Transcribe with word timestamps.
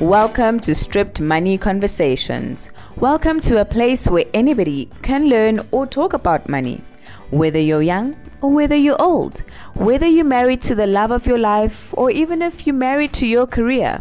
Welcome 0.00 0.60
to 0.60 0.76
Stripped 0.76 1.20
Money 1.20 1.58
Conversations. 1.58 2.70
Welcome 2.98 3.40
to 3.40 3.60
a 3.60 3.64
place 3.64 4.06
where 4.06 4.26
anybody 4.32 4.88
can 5.02 5.28
learn 5.28 5.60
or 5.72 5.88
talk 5.88 6.12
about 6.12 6.48
money. 6.48 6.80
Whether 7.32 7.58
you're 7.58 7.82
young 7.82 8.14
or 8.40 8.52
whether 8.52 8.76
you're 8.76 9.02
old, 9.02 9.40
whether 9.74 10.06
you're 10.06 10.24
married 10.24 10.62
to 10.62 10.76
the 10.76 10.86
love 10.86 11.10
of 11.10 11.26
your 11.26 11.38
life 11.38 11.88
or 11.94 12.12
even 12.12 12.42
if 12.42 12.64
you're 12.64 12.76
married 12.76 13.12
to 13.14 13.26
your 13.26 13.48
career, 13.48 14.00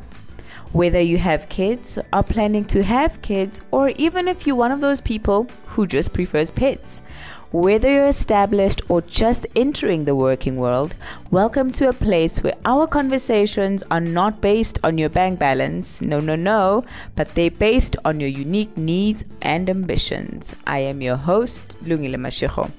whether 0.72 1.02
you 1.02 1.18
have 1.18 1.50
kids, 1.50 1.98
are 2.14 2.22
planning 2.22 2.66
to 2.66 2.84
have 2.84 3.20
kids, 3.24 3.62
or 3.72 3.90
even 3.90 4.28
if 4.28 4.46
you're 4.46 4.56
one 4.56 4.72
of 4.72 4.82
those 4.82 5.02
people 5.02 5.48
who 5.66 5.88
just 5.88 6.14
prefers 6.14 6.52
pets. 6.52 7.02
Whether 7.54 7.90
you're 7.90 8.08
established 8.08 8.82
or 8.90 9.02
just 9.02 9.48
entering 9.56 10.04
the 10.04 10.16
working 10.16 10.58
world, 10.58 10.96
welcome 11.32 11.72
to 11.74 11.88
a 11.88 11.94
place 11.94 12.44
where 12.44 12.58
our 12.66 12.88
conversations 12.88 13.84
are 13.90 14.02
not 14.02 14.42
based 14.42 14.80
on 14.84 14.98
your 14.98 15.08
bank 15.08 15.40
balance, 15.40 16.02
no, 16.02 16.20
no, 16.20 16.36
no, 16.36 16.84
but 17.16 17.34
they're 17.36 17.50
based 17.50 17.96
on 18.04 18.20
your 18.20 18.30
unique 18.30 18.76
needs 18.76 19.24
and 19.42 19.70
ambitions. 19.70 20.58
I 20.68 20.80
am 20.80 21.02
your 21.02 21.16
host, 21.16 21.78
Lungile 21.86 22.16
Mashiko. 22.16 22.70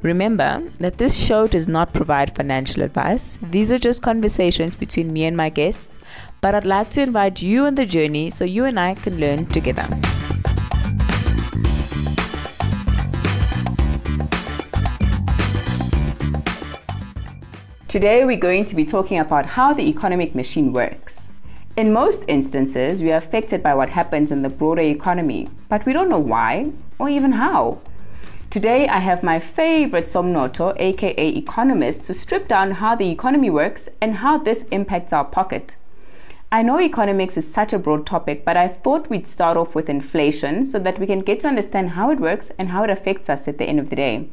Remember 0.00 0.62
that 0.80 0.96
this 0.96 1.14
show 1.14 1.46
does 1.46 1.68
not 1.68 1.92
provide 1.92 2.34
financial 2.34 2.82
advice. 2.82 3.38
These 3.42 3.70
are 3.70 3.78
just 3.78 4.00
conversations 4.00 4.74
between 4.74 5.12
me 5.12 5.26
and 5.26 5.36
my 5.36 5.50
guests, 5.50 5.98
but 6.40 6.54
I'd 6.54 6.64
like 6.64 6.88
to 6.92 7.02
invite 7.02 7.42
you 7.42 7.66
on 7.66 7.74
the 7.74 7.84
journey 7.84 8.30
so 8.30 8.46
you 8.46 8.64
and 8.64 8.80
I 8.80 8.94
can 8.94 9.20
learn 9.20 9.44
together. 9.44 9.86
Today 17.96 18.26
we're 18.26 18.36
going 18.36 18.66
to 18.66 18.74
be 18.74 18.84
talking 18.84 19.18
about 19.18 19.46
how 19.46 19.72
the 19.72 19.88
economic 19.88 20.34
machine 20.34 20.70
works. 20.70 21.16
In 21.78 21.94
most 21.94 22.22
instances, 22.28 23.00
we 23.00 23.10
are 23.10 23.16
affected 23.16 23.62
by 23.62 23.72
what 23.72 23.88
happens 23.88 24.30
in 24.30 24.42
the 24.42 24.50
broader 24.50 24.82
economy, 24.82 25.48
but 25.70 25.86
we 25.86 25.94
don't 25.94 26.10
know 26.10 26.18
why 26.18 26.72
or 26.98 27.08
even 27.08 27.32
how. 27.32 27.80
Today, 28.50 28.86
I 28.86 28.98
have 28.98 29.22
my 29.22 29.40
favorite 29.40 30.08
Somnotho, 30.08 30.78
aka 30.78 31.28
economist, 31.28 32.04
to 32.04 32.12
strip 32.12 32.48
down 32.48 32.72
how 32.72 32.96
the 32.96 33.10
economy 33.10 33.48
works 33.48 33.88
and 33.98 34.16
how 34.16 34.36
this 34.36 34.64
impacts 34.70 35.14
our 35.14 35.24
pocket. 35.24 35.76
I 36.52 36.60
know 36.60 36.78
economics 36.78 37.38
is 37.38 37.50
such 37.50 37.72
a 37.72 37.78
broad 37.78 38.06
topic, 38.06 38.44
but 38.44 38.58
I 38.58 38.68
thought 38.68 39.08
we'd 39.08 39.26
start 39.26 39.56
off 39.56 39.74
with 39.74 39.88
inflation 39.88 40.66
so 40.66 40.78
that 40.80 40.98
we 40.98 41.06
can 41.06 41.20
get 41.20 41.40
to 41.40 41.48
understand 41.48 41.92
how 41.92 42.10
it 42.10 42.20
works 42.20 42.50
and 42.58 42.68
how 42.68 42.84
it 42.84 42.90
affects 42.90 43.30
us 43.30 43.48
at 43.48 43.56
the 43.56 43.64
end 43.64 43.80
of 43.80 43.88
the 43.88 43.96
day. 43.96 44.28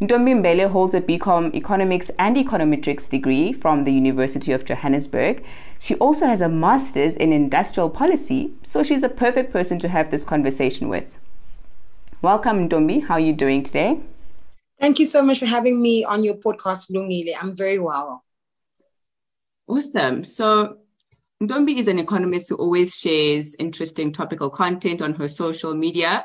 Ntombi 0.00 0.34
Mbele 0.34 0.70
holds 0.70 0.94
a 0.94 1.00
BCom 1.02 1.54
Economics 1.54 2.10
and 2.18 2.34
Econometrics 2.34 3.06
degree 3.06 3.52
from 3.52 3.84
the 3.84 3.92
University 3.92 4.50
of 4.50 4.64
Johannesburg. 4.64 5.44
She 5.78 5.94
also 5.96 6.24
has 6.24 6.40
a 6.40 6.48
master's 6.48 7.16
in 7.16 7.34
industrial 7.34 7.90
policy, 7.90 8.50
so 8.62 8.82
she's 8.82 9.02
a 9.02 9.10
perfect 9.10 9.52
person 9.52 9.78
to 9.80 9.88
have 9.88 10.10
this 10.10 10.24
conversation 10.24 10.88
with. 10.88 11.04
Welcome, 12.22 12.66
Ntombi. 12.66 13.06
How 13.06 13.14
are 13.14 13.20
you 13.20 13.34
doing 13.34 13.62
today? 13.62 14.00
Thank 14.80 15.00
you 15.00 15.04
so 15.04 15.22
much 15.22 15.38
for 15.38 15.44
having 15.44 15.82
me 15.82 16.02
on 16.02 16.24
your 16.24 16.36
podcast, 16.36 16.90
Lungile. 16.90 17.34
I'm 17.38 17.54
very 17.54 17.78
well. 17.78 18.24
Awesome. 19.68 20.24
So, 20.24 20.78
Ntombi 21.42 21.76
is 21.76 21.88
an 21.88 21.98
economist 21.98 22.48
who 22.48 22.56
always 22.56 22.98
shares 22.98 23.54
interesting 23.58 24.14
topical 24.14 24.48
content 24.48 25.02
on 25.02 25.12
her 25.12 25.28
social 25.28 25.74
media. 25.74 26.24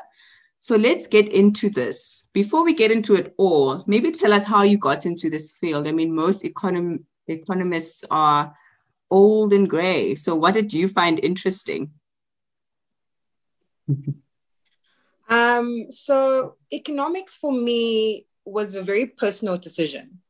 So 0.66 0.74
let's 0.74 1.06
get 1.06 1.28
into 1.28 1.70
this. 1.70 2.28
Before 2.32 2.64
we 2.64 2.74
get 2.74 2.90
into 2.90 3.14
it 3.14 3.34
all, 3.38 3.84
maybe 3.86 4.10
tell 4.10 4.32
us 4.32 4.44
how 4.44 4.64
you 4.64 4.76
got 4.76 5.06
into 5.06 5.30
this 5.30 5.52
field. 5.52 5.86
I 5.86 5.92
mean, 5.92 6.12
most 6.12 6.42
econom- 6.42 7.04
economists 7.28 8.04
are 8.10 8.52
old 9.08 9.52
and 9.52 9.70
gray. 9.70 10.16
So 10.16 10.34
what 10.34 10.54
did 10.54 10.74
you 10.74 10.88
find 10.88 11.20
interesting? 11.22 11.92
Um, 15.28 15.86
so 15.90 16.54
economics 16.72 17.36
for 17.36 17.50
me 17.52 18.26
was 18.44 18.76
a 18.76 18.82
very 18.82 19.06
personal 19.06 19.58
decision. 19.58 20.20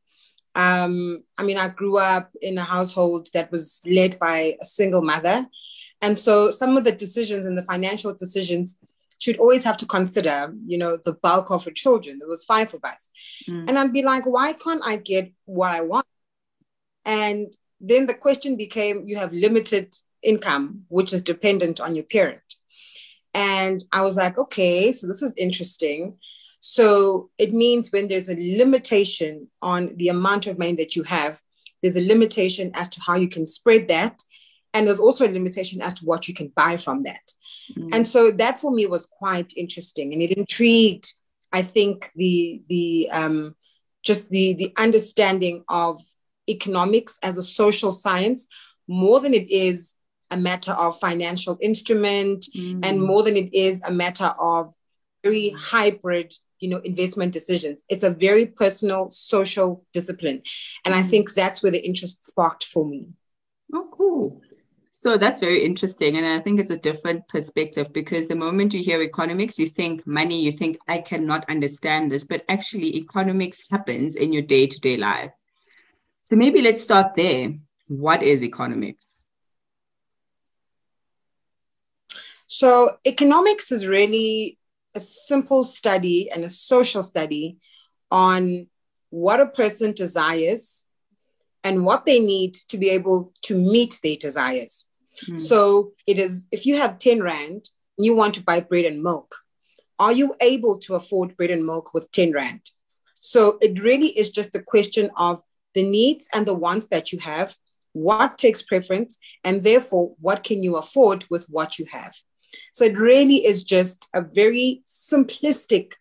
Um, 0.55 1.23
I 1.37 1.43
mean, 1.43 1.59
I 1.59 1.67
grew 1.67 1.97
up 1.97 2.31
in 2.41 2.57
a 2.57 2.63
household 2.63 3.29
that 3.35 3.51
was 3.51 3.83
led 3.85 4.17
by 4.17 4.57
a 4.59 4.65
single 4.65 5.03
mother. 5.03 5.45
And 6.01 6.17
so 6.17 6.49
some 6.49 6.77
of 6.77 6.83
the 6.83 6.91
decisions 6.91 7.45
and 7.45 7.55
the 7.55 7.61
financial 7.61 8.11
decisions 8.15 8.75
she'd 9.17 9.37
always 9.37 9.63
have 9.63 9.77
to 9.77 9.85
consider, 9.85 10.53
you 10.65 10.77
know, 10.77 10.97
the 11.03 11.13
bulk 11.13 11.51
of 11.51 11.65
her 11.65 11.71
children. 11.71 12.19
There 12.19 12.27
was 12.27 12.45
five 12.45 12.73
of 12.73 12.83
us. 12.83 13.09
Mm. 13.49 13.67
And 13.67 13.79
I'd 13.79 13.93
be 13.93 14.03
like, 14.03 14.25
why 14.25 14.53
can't 14.53 14.81
I 14.85 14.97
get 14.97 15.31
what 15.45 15.71
I 15.71 15.81
want? 15.81 16.05
And 17.05 17.53
then 17.79 18.05
the 18.05 18.13
question 18.13 18.57
became, 18.57 19.07
you 19.07 19.17
have 19.17 19.33
limited 19.33 19.95
income, 20.21 20.83
which 20.89 21.13
is 21.13 21.21
dependent 21.21 21.79
on 21.79 21.95
your 21.95 22.05
parent. 22.05 22.41
And 23.33 23.83
I 23.91 24.01
was 24.01 24.17
like, 24.17 24.37
okay, 24.37 24.91
so 24.91 25.07
this 25.07 25.21
is 25.21 25.33
interesting. 25.37 26.17
So 26.59 27.29
it 27.37 27.53
means 27.53 27.91
when 27.91 28.07
there's 28.07 28.29
a 28.29 28.57
limitation 28.57 29.47
on 29.61 29.95
the 29.95 30.09
amount 30.09 30.47
of 30.47 30.57
money 30.57 30.75
that 30.75 30.95
you 30.95 31.03
have, 31.03 31.41
there's 31.81 31.95
a 31.95 32.05
limitation 32.05 32.71
as 32.73 32.89
to 32.89 33.01
how 33.01 33.15
you 33.15 33.29
can 33.29 33.45
spread 33.45 33.87
that. 33.89 34.23
And 34.73 34.85
there's 34.85 34.99
also 34.99 35.27
a 35.27 35.31
limitation 35.31 35.81
as 35.81 35.93
to 35.95 36.05
what 36.05 36.27
you 36.27 36.33
can 36.33 36.49
buy 36.49 36.77
from 36.77 37.03
that. 37.03 37.31
Mm. 37.73 37.89
And 37.93 38.07
so 38.07 38.31
that 38.31 38.59
for 38.59 38.71
me 38.71 38.85
was 38.85 39.05
quite 39.05 39.53
interesting 39.55 40.13
and 40.13 40.21
it 40.21 40.37
intrigued, 40.37 41.13
I 41.51 41.61
think, 41.61 42.11
the 42.15 42.61
the 42.67 43.09
um, 43.11 43.55
just 44.03 44.29
the 44.29 44.53
the 44.53 44.73
understanding 44.77 45.63
of 45.69 45.99
economics 46.49 47.17
as 47.23 47.37
a 47.37 47.43
social 47.43 47.91
science 47.91 48.47
more 48.87 49.19
than 49.19 49.33
it 49.33 49.49
is 49.51 49.93
a 50.31 50.37
matter 50.37 50.71
of 50.71 50.99
financial 50.99 51.57
instrument 51.61 52.45
mm. 52.55 52.79
and 52.83 53.01
more 53.01 53.23
than 53.23 53.35
it 53.35 53.53
is 53.53 53.81
a 53.83 53.91
matter 53.91 54.33
of 54.39 54.73
very 55.23 55.49
hybrid 55.49 56.33
you 56.59 56.69
know 56.69 56.77
investment 56.79 57.31
decisions 57.33 57.83
it's 57.89 58.03
a 58.03 58.09
very 58.09 58.45
personal 58.45 59.09
social 59.09 59.85
discipline 59.93 60.41
and 60.85 60.95
i 60.95 61.03
mm. 61.03 61.09
think 61.09 61.33
that's 61.33 61.61
where 61.61 61.71
the 61.71 61.85
interest 61.85 62.25
sparked 62.25 62.63
for 62.63 62.85
me 62.85 63.07
oh 63.73 63.87
cool 63.91 64.41
so 65.07 65.17
that's 65.17 65.39
very 65.39 65.63
interesting. 65.63 66.17
And 66.17 66.25
I 66.25 66.41
think 66.41 66.59
it's 66.59 66.69
a 66.69 66.75
different 66.75 67.29
perspective 67.29 67.93
because 67.93 68.27
the 68.27 68.35
moment 68.35 68.73
you 68.73 68.83
hear 68.83 69.01
economics, 69.01 69.57
you 69.57 69.69
think 69.69 70.05
money, 70.05 70.43
you 70.43 70.51
think, 70.51 70.77
I 70.89 70.97
cannot 70.97 71.49
understand 71.49 72.11
this. 72.11 72.25
But 72.25 72.43
actually, 72.49 72.97
economics 72.97 73.63
happens 73.71 74.17
in 74.17 74.33
your 74.33 74.41
day 74.41 74.67
to 74.67 74.79
day 74.81 74.97
life. 74.97 75.31
So 76.25 76.35
maybe 76.35 76.61
let's 76.61 76.81
start 76.81 77.15
there. 77.15 77.53
What 77.87 78.21
is 78.21 78.43
economics? 78.43 79.21
So, 82.47 82.97
economics 83.05 83.71
is 83.71 83.87
really 83.87 84.57
a 84.93 84.99
simple 84.99 85.63
study 85.63 86.29
and 86.29 86.43
a 86.43 86.49
social 86.49 87.01
study 87.01 87.59
on 88.11 88.67
what 89.09 89.39
a 89.39 89.45
person 89.45 89.93
desires 89.93 90.83
and 91.63 91.85
what 91.85 92.05
they 92.05 92.19
need 92.19 92.55
to 92.67 92.77
be 92.77 92.89
able 92.89 93.31
to 93.43 93.57
meet 93.57 94.01
their 94.03 94.17
desires. 94.17 94.83
Mm. 95.25 95.39
So 95.39 95.93
it 96.05 96.19
is 96.19 96.45
if 96.51 96.65
you 96.65 96.77
have 96.77 96.99
10 96.99 97.21
Rand, 97.21 97.69
you 97.97 98.15
want 98.15 98.35
to 98.35 98.43
buy 98.43 98.61
bread 98.61 98.85
and 98.85 99.01
milk, 99.01 99.35
are 99.99 100.11
you 100.11 100.33
able 100.41 100.77
to 100.79 100.95
afford 100.95 101.35
bread 101.37 101.51
and 101.51 101.65
milk 101.65 101.93
with 101.93 102.11
10 102.11 102.33
Rand? 102.33 102.71
So 103.19 103.57
it 103.61 103.81
really 103.81 104.07
is 104.07 104.29
just 104.29 104.55
a 104.55 104.61
question 104.61 105.09
of 105.17 105.41
the 105.73 105.83
needs 105.83 106.27
and 106.33 106.45
the 106.45 106.53
wants 106.53 106.85
that 106.91 107.11
you 107.11 107.19
have, 107.19 107.55
what 107.93 108.37
takes 108.37 108.61
preference, 108.61 109.19
and 109.43 109.63
therefore 109.63 110.15
what 110.19 110.43
can 110.43 110.63
you 110.63 110.77
afford 110.77 111.25
with 111.29 111.45
what 111.49 111.79
you 111.79 111.85
have. 111.85 112.15
So 112.73 112.85
it 112.85 112.97
really 112.97 113.45
is 113.45 113.63
just 113.63 114.07
a 114.13 114.21
very 114.21 114.81
simplistic 114.85 115.93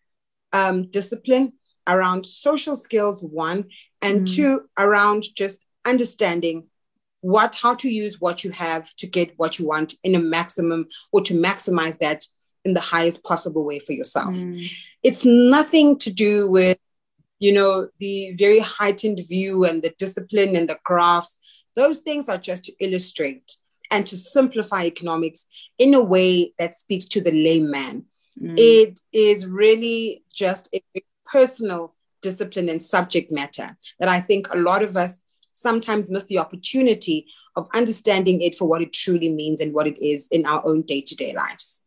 um, 0.52 0.90
discipline 0.90 1.54
around 1.88 2.26
social 2.26 2.76
skills, 2.76 3.22
one, 3.22 3.66
and 4.02 4.26
mm. 4.26 4.34
two, 4.34 4.68
around 4.78 5.24
just 5.34 5.60
understanding 5.84 6.66
what 7.26 7.56
how 7.56 7.74
to 7.74 7.90
use 7.90 8.20
what 8.20 8.44
you 8.44 8.52
have 8.52 8.94
to 8.94 9.06
get 9.06 9.32
what 9.36 9.58
you 9.58 9.66
want 9.66 9.94
in 10.04 10.14
a 10.14 10.18
maximum 10.18 10.86
or 11.10 11.20
to 11.20 11.34
maximize 11.34 11.98
that 11.98 12.24
in 12.64 12.72
the 12.72 12.80
highest 12.80 13.24
possible 13.24 13.64
way 13.64 13.80
for 13.80 13.94
yourself 13.94 14.36
mm. 14.36 14.64
it's 15.02 15.24
nothing 15.24 15.98
to 15.98 16.12
do 16.12 16.48
with 16.48 16.78
you 17.40 17.52
know 17.52 17.88
the 17.98 18.32
very 18.38 18.60
heightened 18.60 19.20
view 19.28 19.64
and 19.64 19.82
the 19.82 19.92
discipline 19.98 20.54
and 20.54 20.68
the 20.68 20.78
graphs 20.84 21.36
those 21.74 21.98
things 21.98 22.28
are 22.28 22.38
just 22.38 22.62
to 22.64 22.72
illustrate 22.78 23.56
and 23.90 24.06
to 24.06 24.16
simplify 24.16 24.84
economics 24.84 25.46
in 25.78 25.94
a 25.94 26.00
way 26.00 26.52
that 26.60 26.76
speaks 26.76 27.06
to 27.06 27.20
the 27.20 27.32
layman 27.32 28.04
mm. 28.40 28.54
it 28.56 29.00
is 29.12 29.46
really 29.46 30.22
just 30.32 30.68
a 30.72 30.80
personal 31.24 31.92
discipline 32.22 32.68
and 32.68 32.80
subject 32.80 33.32
matter 33.32 33.76
that 33.98 34.08
i 34.08 34.20
think 34.20 34.54
a 34.54 34.58
lot 34.58 34.84
of 34.84 34.96
us 34.96 35.20
sometimes 35.56 36.10
miss 36.10 36.24
the 36.24 36.38
opportunity 36.38 37.26
of 37.56 37.68
understanding 37.74 38.42
it 38.42 38.54
for 38.54 38.68
what 38.68 38.82
it 38.82 38.92
truly 38.92 39.30
means 39.30 39.60
and 39.60 39.72
what 39.72 39.86
it 39.86 39.98
is 40.04 40.28
in 40.28 40.44
our 40.44 40.64
own 40.66 40.82
day 40.82 41.00
to 41.00 41.16
day 41.16 41.32
lives. 41.34 41.82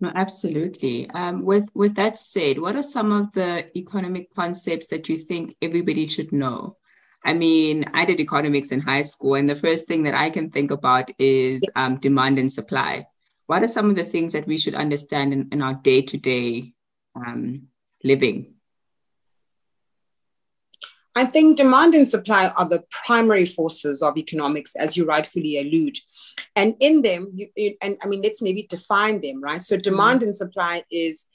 No, 0.00 0.12
absolutely. 0.14 1.08
Um, 1.10 1.44
with 1.44 1.68
with 1.74 1.94
that 1.94 2.16
said, 2.16 2.58
what 2.58 2.76
are 2.76 2.82
some 2.82 3.12
of 3.12 3.32
the 3.32 3.70
economic 3.78 4.34
concepts 4.34 4.88
that 4.88 5.08
you 5.08 5.16
think 5.16 5.56
everybody 5.62 6.06
should 6.08 6.32
know? 6.32 6.76
I 7.24 7.32
mean, 7.32 7.86
I 7.94 8.04
did 8.04 8.20
economics 8.20 8.72
in 8.72 8.80
high 8.80 9.02
school, 9.02 9.34
and 9.34 9.48
the 9.48 9.56
first 9.56 9.88
thing 9.88 10.02
that 10.02 10.14
I 10.14 10.28
can 10.28 10.50
think 10.50 10.70
about 10.70 11.10
is 11.18 11.62
um, 11.74 11.98
demand 11.98 12.38
and 12.38 12.52
supply. 12.52 13.06
What 13.46 13.62
are 13.62 13.68
some 13.68 13.88
of 13.88 13.96
the 13.96 14.04
things 14.04 14.32
that 14.32 14.46
we 14.46 14.58
should 14.58 14.74
understand 14.74 15.32
in, 15.32 15.48
in 15.52 15.62
our 15.62 15.74
day 15.74 16.02
to 16.02 16.18
day 16.18 16.74
living? 18.02 18.55
I 21.16 21.24
think 21.24 21.56
demand 21.56 21.94
and 21.94 22.06
supply 22.06 22.48
are 22.48 22.68
the 22.68 22.84
primary 22.90 23.46
forces 23.46 24.02
of 24.02 24.18
economics, 24.18 24.76
as 24.76 24.98
you 24.98 25.06
rightfully 25.06 25.58
allude. 25.58 25.96
And 26.54 26.76
in 26.78 27.00
them, 27.00 27.32
you, 27.32 27.74
and 27.80 27.96
I 28.04 28.06
mean, 28.06 28.20
let's 28.22 28.42
maybe 28.42 28.66
define 28.68 29.22
them, 29.22 29.42
right? 29.42 29.64
So, 29.64 29.78
demand 29.78 30.20
mm-hmm. 30.20 30.28
and 30.28 30.36
supply 30.36 30.84
is 30.90 31.26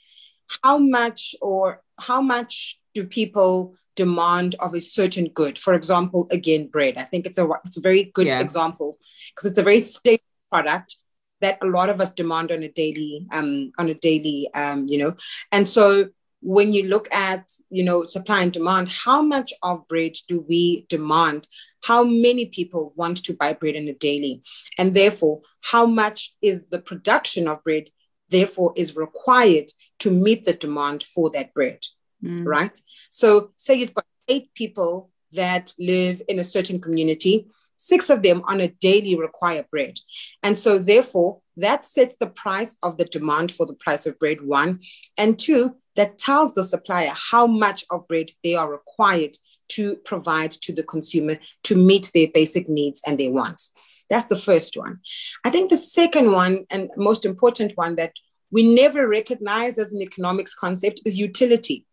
how 0.63 0.77
much 0.77 1.33
or 1.41 1.81
how 1.99 2.21
much 2.21 2.79
do 2.93 3.03
people 3.05 3.73
demand 3.95 4.55
of 4.59 4.75
a 4.75 4.81
certain 4.81 5.29
good? 5.29 5.57
For 5.57 5.73
example, 5.73 6.27
again, 6.29 6.67
bread. 6.67 6.97
I 6.97 7.03
think 7.03 7.25
it's 7.25 7.39
a 7.39 7.49
it's 7.65 7.77
a 7.77 7.81
very 7.81 8.03
good 8.13 8.27
yeah. 8.27 8.39
example 8.39 8.99
because 9.33 9.49
it's 9.49 9.59
a 9.59 9.63
very 9.63 9.79
stable 9.79 10.23
product 10.51 10.97
that 11.39 11.57
a 11.63 11.65
lot 11.67 11.89
of 11.89 11.99
us 11.99 12.11
demand 12.11 12.51
on 12.51 12.61
a 12.61 12.69
daily 12.69 13.25
um 13.31 13.71
on 13.79 13.89
a 13.89 13.95
daily 13.95 14.47
um 14.53 14.85
you 14.87 14.99
know, 14.99 15.15
and 15.51 15.67
so 15.67 16.09
when 16.41 16.73
you 16.73 16.83
look 16.83 17.11
at 17.13 17.51
you 17.69 17.83
know 17.83 18.05
supply 18.05 18.41
and 18.41 18.51
demand 18.51 18.89
how 18.89 19.21
much 19.21 19.53
of 19.63 19.87
bread 19.87 20.13
do 20.27 20.41
we 20.47 20.85
demand? 20.89 21.47
How 21.83 22.03
many 22.03 22.45
people 22.47 22.93
want 22.95 23.23
to 23.23 23.33
buy 23.33 23.53
bread 23.53 23.75
in 23.75 23.87
a 23.87 23.93
daily? 23.93 24.41
And 24.77 24.93
therefore 24.93 25.41
how 25.61 25.85
much 25.85 26.35
is 26.41 26.63
the 26.69 26.79
production 26.79 27.47
of 27.47 27.63
bread 27.63 27.89
therefore 28.29 28.73
is 28.75 28.95
required 28.95 29.71
to 29.99 30.09
meet 30.09 30.45
the 30.45 30.53
demand 30.53 31.03
for 31.03 31.29
that 31.31 31.53
bread 31.53 31.79
mm. 32.23 32.45
right? 32.45 32.79
So 33.09 33.51
say 33.57 33.75
you've 33.75 33.93
got 33.93 34.05
eight 34.27 34.53
people 34.53 35.09
that 35.33 35.73
live 35.79 36.21
in 36.27 36.39
a 36.39 36.43
certain 36.43 36.79
community 36.79 37.47
six 37.81 38.11
of 38.11 38.21
them 38.21 38.43
on 38.45 38.61
a 38.61 38.67
daily 38.67 39.15
require 39.15 39.65
bread. 39.71 39.97
And 40.43 40.57
so 40.57 40.77
therefore 40.77 41.41
that 41.57 41.83
sets 41.83 42.15
the 42.19 42.27
price 42.27 42.77
of 42.83 42.97
the 42.97 43.05
demand 43.05 43.51
for 43.51 43.65
the 43.65 43.73
price 43.73 44.05
of 44.05 44.19
bread 44.19 44.39
one. 44.39 44.81
And 45.17 45.37
two 45.37 45.77
that 45.95 46.17
tells 46.17 46.53
the 46.53 46.63
supplier 46.63 47.11
how 47.13 47.47
much 47.47 47.85
of 47.89 48.07
bread 48.07 48.31
they 48.43 48.55
are 48.55 48.71
required 48.71 49.37
to 49.69 49.95
provide 49.97 50.51
to 50.51 50.73
the 50.73 50.83
consumer 50.83 51.35
to 51.63 51.75
meet 51.75 52.11
their 52.13 52.27
basic 52.33 52.69
needs 52.69 53.01
and 53.05 53.19
their 53.19 53.31
wants. 53.31 53.71
That's 54.09 54.25
the 54.25 54.35
first 54.35 54.75
one. 54.75 54.99
I 55.45 55.49
think 55.49 55.69
the 55.69 55.77
second 55.77 56.31
one, 56.31 56.65
and 56.69 56.89
most 56.97 57.25
important 57.25 57.73
one 57.75 57.95
that 57.95 58.11
we 58.51 58.75
never 58.75 59.07
recognize 59.07 59.77
as 59.77 59.93
an 59.93 60.01
economics 60.01 60.53
concept, 60.53 61.01
is 61.05 61.17
utility. 61.17 61.85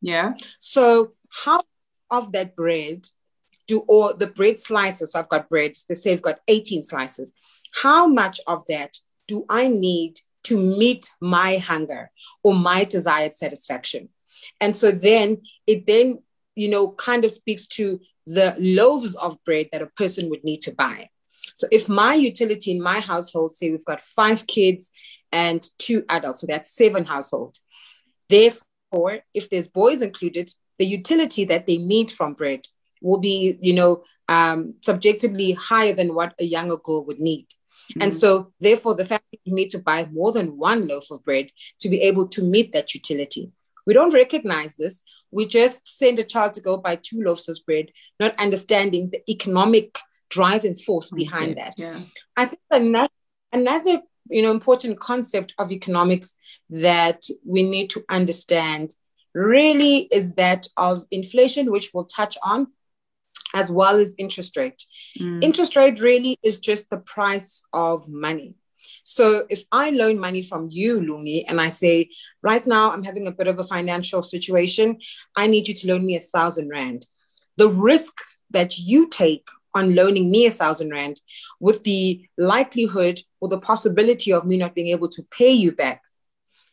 Yeah. 0.00 0.34
So, 0.60 1.12
how 1.28 1.62
of 2.10 2.30
that 2.32 2.54
bread 2.54 3.08
do 3.66 3.80
all 3.88 4.14
the 4.14 4.28
bread 4.28 4.60
slices? 4.60 5.12
So 5.12 5.18
I've 5.18 5.28
got 5.28 5.48
bread, 5.48 5.72
they 5.88 5.96
say 5.96 6.12
I've 6.12 6.22
got 6.22 6.38
18 6.46 6.84
slices. 6.84 7.32
How 7.82 8.06
much 8.06 8.40
of 8.46 8.64
that 8.68 8.96
do 9.26 9.44
I 9.48 9.66
need 9.66 10.20
to 10.48 10.58
meet 10.58 11.10
my 11.20 11.58
hunger 11.58 12.10
or 12.42 12.54
my 12.54 12.84
desired 12.84 13.34
satisfaction. 13.34 14.08
And 14.60 14.74
so 14.74 14.90
then 14.90 15.42
it 15.66 15.86
then, 15.86 16.18
you 16.54 16.68
know, 16.68 16.92
kind 16.92 17.24
of 17.24 17.30
speaks 17.30 17.66
to 17.78 18.00
the 18.26 18.54
loaves 18.58 19.14
of 19.16 19.42
bread 19.44 19.66
that 19.72 19.82
a 19.82 19.86
person 19.86 20.30
would 20.30 20.44
need 20.44 20.62
to 20.62 20.72
buy. 20.72 21.08
So 21.54 21.66
if 21.70 21.88
my 21.88 22.14
utility 22.14 22.70
in 22.72 22.82
my 22.82 23.00
household, 23.00 23.54
say 23.54 23.70
we've 23.70 23.84
got 23.84 24.00
five 24.00 24.46
kids 24.46 24.90
and 25.32 25.66
two 25.78 26.04
adults, 26.08 26.40
so 26.40 26.46
that's 26.46 26.70
seven 26.70 27.04
household. 27.04 27.58
Therefore, 28.28 29.20
if 29.32 29.48
there's 29.48 29.68
boys 29.68 30.02
included, 30.02 30.50
the 30.78 30.86
utility 30.86 31.44
that 31.46 31.66
they 31.66 31.78
need 31.78 32.10
from 32.10 32.34
bread 32.34 32.66
will 33.00 33.18
be, 33.18 33.58
you 33.60 33.72
know, 33.72 34.04
um, 34.28 34.74
subjectively 34.82 35.52
higher 35.52 35.92
than 35.92 36.14
what 36.14 36.34
a 36.38 36.44
younger 36.44 36.76
girl 36.76 37.04
would 37.04 37.20
need. 37.20 37.46
Mm-hmm. 37.90 38.02
And 38.02 38.14
so, 38.14 38.52
therefore, 38.60 38.94
the 38.94 39.04
fact 39.04 39.24
that 39.32 39.40
you 39.44 39.54
need 39.54 39.70
to 39.70 39.78
buy 39.78 40.06
more 40.12 40.32
than 40.32 40.56
one 40.56 40.86
loaf 40.88 41.10
of 41.10 41.24
bread 41.24 41.50
to 41.80 41.88
be 41.88 42.02
able 42.02 42.28
to 42.28 42.42
meet 42.42 42.72
that 42.72 42.94
utility. 42.94 43.52
We 43.86 43.94
don't 43.94 44.14
recognize 44.14 44.74
this. 44.74 45.02
We 45.30 45.46
just 45.46 45.98
send 45.98 46.18
a 46.18 46.24
child 46.24 46.54
to 46.54 46.60
go 46.60 46.76
buy 46.76 46.96
two 46.96 47.22
loaves 47.22 47.48
of 47.48 47.58
bread, 47.64 47.90
not 48.18 48.38
understanding 48.40 49.10
the 49.10 49.22
economic 49.30 49.98
driving 50.28 50.74
force 50.74 51.10
behind 51.10 51.52
okay. 51.52 51.60
that. 51.60 51.74
Yeah. 51.78 52.00
I 52.36 52.46
think 52.46 52.60
another, 52.70 53.12
another 53.52 54.02
you 54.28 54.42
know 54.42 54.50
important 54.50 54.98
concept 54.98 55.54
of 55.58 55.70
economics 55.70 56.34
that 56.70 57.22
we 57.44 57.62
need 57.62 57.90
to 57.90 58.04
understand 58.08 58.96
really 59.34 60.08
is 60.10 60.32
that 60.32 60.66
of 60.76 61.04
inflation, 61.10 61.70
which 61.70 61.90
we'll 61.92 62.06
touch 62.06 62.36
on, 62.42 62.68
as 63.54 63.70
well 63.70 63.98
as 63.98 64.14
interest 64.18 64.56
rate. 64.56 64.84
Mm. 65.18 65.42
Interest 65.42 65.76
rate 65.76 66.00
really 66.00 66.38
is 66.42 66.58
just 66.58 66.88
the 66.90 66.98
price 66.98 67.62
of 67.72 68.08
money. 68.08 68.54
So 69.04 69.46
if 69.48 69.62
I 69.70 69.90
loan 69.90 70.18
money 70.18 70.42
from 70.42 70.68
you, 70.70 71.00
Lumi, 71.00 71.44
and 71.46 71.60
I 71.60 71.68
say, 71.68 72.10
right 72.42 72.66
now 72.66 72.90
I'm 72.90 73.04
having 73.04 73.28
a 73.28 73.32
bit 73.32 73.46
of 73.46 73.58
a 73.58 73.64
financial 73.64 74.20
situation, 74.20 74.98
I 75.36 75.46
need 75.46 75.68
you 75.68 75.74
to 75.74 75.88
loan 75.88 76.04
me 76.04 76.16
a 76.16 76.20
thousand 76.20 76.70
rand. 76.70 77.06
The 77.56 77.70
risk 77.70 78.14
that 78.50 78.78
you 78.78 79.08
take 79.08 79.46
on 79.74 79.94
loaning 79.94 80.30
me 80.30 80.46
a 80.46 80.50
thousand 80.50 80.90
rand 80.90 81.20
with 81.60 81.82
the 81.82 82.26
likelihood 82.36 83.20
or 83.40 83.48
the 83.48 83.60
possibility 83.60 84.32
of 84.32 84.44
me 84.44 84.56
not 84.56 84.74
being 84.74 84.88
able 84.88 85.08
to 85.10 85.22
pay 85.30 85.52
you 85.52 85.70
back, 85.70 86.02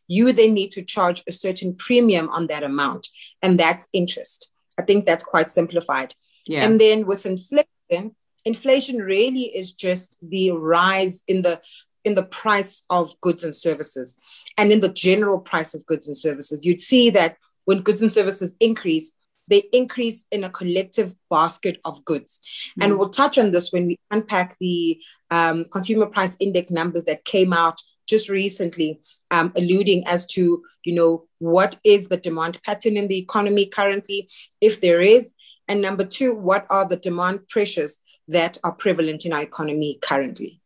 you 0.08 0.34
then 0.34 0.54
need 0.54 0.72
to 0.72 0.84
charge 0.84 1.22
a 1.28 1.32
certain 1.32 1.76
premium 1.76 2.30
on 2.30 2.48
that 2.48 2.64
amount. 2.64 3.10
And 3.42 3.60
that's 3.60 3.90
interest. 3.94 4.50
I 4.80 4.82
think 4.82 5.06
that's 5.06 5.24
quite 5.24 5.52
simplified. 5.52 6.16
Yeah. 6.48 6.64
And 6.66 6.80
then 6.80 7.06
with 7.06 7.26
inflation, 7.26 8.16
inflation 8.46 8.98
really 8.98 9.44
is 9.44 9.74
just 9.74 10.18
the 10.22 10.52
rise 10.52 11.24
in 11.28 11.42
the 11.42 11.62
in 12.04 12.16
the 12.16 12.24
price 12.24 12.84
of 12.90 13.20
goods 13.22 13.46
and 13.46 13.56
services. 13.56 14.18
And 14.58 14.74
in 14.74 14.82
the 14.82 14.90
general 14.90 15.40
price 15.40 15.74
of 15.74 15.86
goods 15.86 16.08
and 16.08 16.18
services 16.18 16.66
you'd 16.66 16.82
see 16.82 17.10
that 17.12 17.38
when 17.66 17.82
goods 17.82 18.02
and 18.02 18.12
services 18.12 18.56
increase 18.60 19.14
they 19.50 19.64
increase 19.74 20.26
in 20.32 20.44
a 20.46 20.50
collective 20.50 21.14
basket 21.30 21.80
of 21.86 22.04
goods. 22.06 22.42
Mm. 22.80 22.86
and 22.86 22.98
we'll 22.98 23.10
touch 23.10 23.38
on 23.38 23.52
this 23.52 23.72
when 23.72 23.88
we 23.88 24.00
unpack 24.12 24.58
the 24.60 25.00
um, 25.32 25.66
consumer 25.66 26.06
price 26.06 26.38
index 26.40 26.72
numbers 26.72 27.04
that 27.06 27.26
came 27.26 27.54
out 27.54 27.82
just 28.08 28.30
recently 28.30 29.00
um, 29.32 29.52
alluding 29.56 30.06
as 30.08 30.26
to 30.28 30.64
you 30.84 30.94
know 30.94 31.26
what 31.40 31.78
is 31.84 32.08
the 32.08 32.18
demand 32.18 32.62
pattern 32.64 32.98
in 32.98 33.08
the 33.08 33.18
economy 33.18 33.66
currently 33.66 34.30
if 34.62 34.82
there 34.82 35.02
is. 35.02 35.34
And 35.68 35.82
number 35.82 36.06
two 36.06 36.36
what 36.36 36.66
are 36.70 36.88
the 36.88 36.98
demand 36.98 37.48
pressures 37.50 38.00
that 38.28 38.58
are 38.64 38.72
prevalent 38.72 39.26
in 39.26 39.34
our 39.34 39.42
economy 39.42 39.98
currently. 40.02 40.60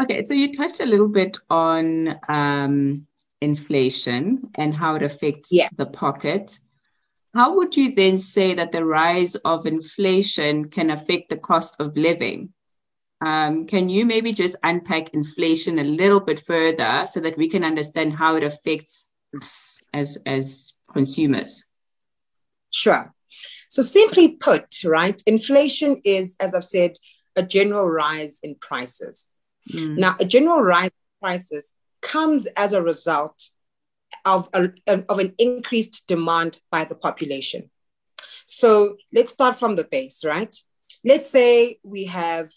Okay, 0.00 0.22
so 0.22 0.34
you 0.34 0.52
touched 0.52 0.80
a 0.80 0.86
little 0.86 1.08
bit 1.08 1.36
on 1.48 2.18
um, 2.28 3.06
inflation 3.40 4.50
and 4.56 4.74
how 4.74 4.96
it 4.96 5.02
affects 5.02 5.48
yeah. 5.52 5.68
the 5.76 5.86
pocket. 5.86 6.58
How 7.32 7.56
would 7.56 7.76
you 7.76 7.94
then 7.94 8.18
say 8.18 8.54
that 8.54 8.72
the 8.72 8.84
rise 8.84 9.36
of 9.36 9.66
inflation 9.66 10.66
can 10.66 10.90
affect 10.90 11.30
the 11.30 11.36
cost 11.36 11.80
of 11.80 11.96
living? 11.96 12.52
Um, 13.20 13.66
can 13.66 13.88
you 13.88 14.04
maybe 14.04 14.32
just 14.32 14.56
unpack 14.62 15.14
inflation 15.14 15.78
a 15.78 15.84
little 15.84 16.20
bit 16.20 16.40
further 16.40 17.04
so 17.04 17.20
that 17.20 17.38
we 17.38 17.48
can 17.48 17.64
understand 17.64 18.12
how 18.12 18.36
it 18.36 18.44
affects 18.44 19.10
us 19.40 19.78
as, 19.92 20.18
as 20.26 20.72
consumers? 20.92 21.64
Sure. 22.70 23.13
So, 23.74 23.82
simply 23.82 24.28
put, 24.28 24.84
right, 24.84 25.20
inflation 25.26 26.00
is, 26.04 26.36
as 26.38 26.54
I've 26.54 26.62
said, 26.62 26.96
a 27.34 27.42
general 27.42 27.88
rise 27.88 28.38
in 28.40 28.54
prices. 28.54 29.28
Mm. 29.74 29.98
Now, 29.98 30.14
a 30.20 30.24
general 30.24 30.60
rise 30.60 30.92
in 30.92 31.20
prices 31.20 31.72
comes 32.00 32.46
as 32.56 32.72
a 32.72 32.80
result 32.80 33.50
of, 34.24 34.48
a, 34.52 34.70
of 34.86 35.18
an 35.18 35.34
increased 35.38 36.04
demand 36.06 36.60
by 36.70 36.84
the 36.84 36.94
population. 36.94 37.68
So, 38.44 38.96
let's 39.12 39.32
start 39.32 39.58
from 39.58 39.74
the 39.74 39.82
base, 39.82 40.24
right? 40.24 40.54
Let's 41.04 41.28
say 41.28 41.80
we 41.82 42.04
have 42.04 42.52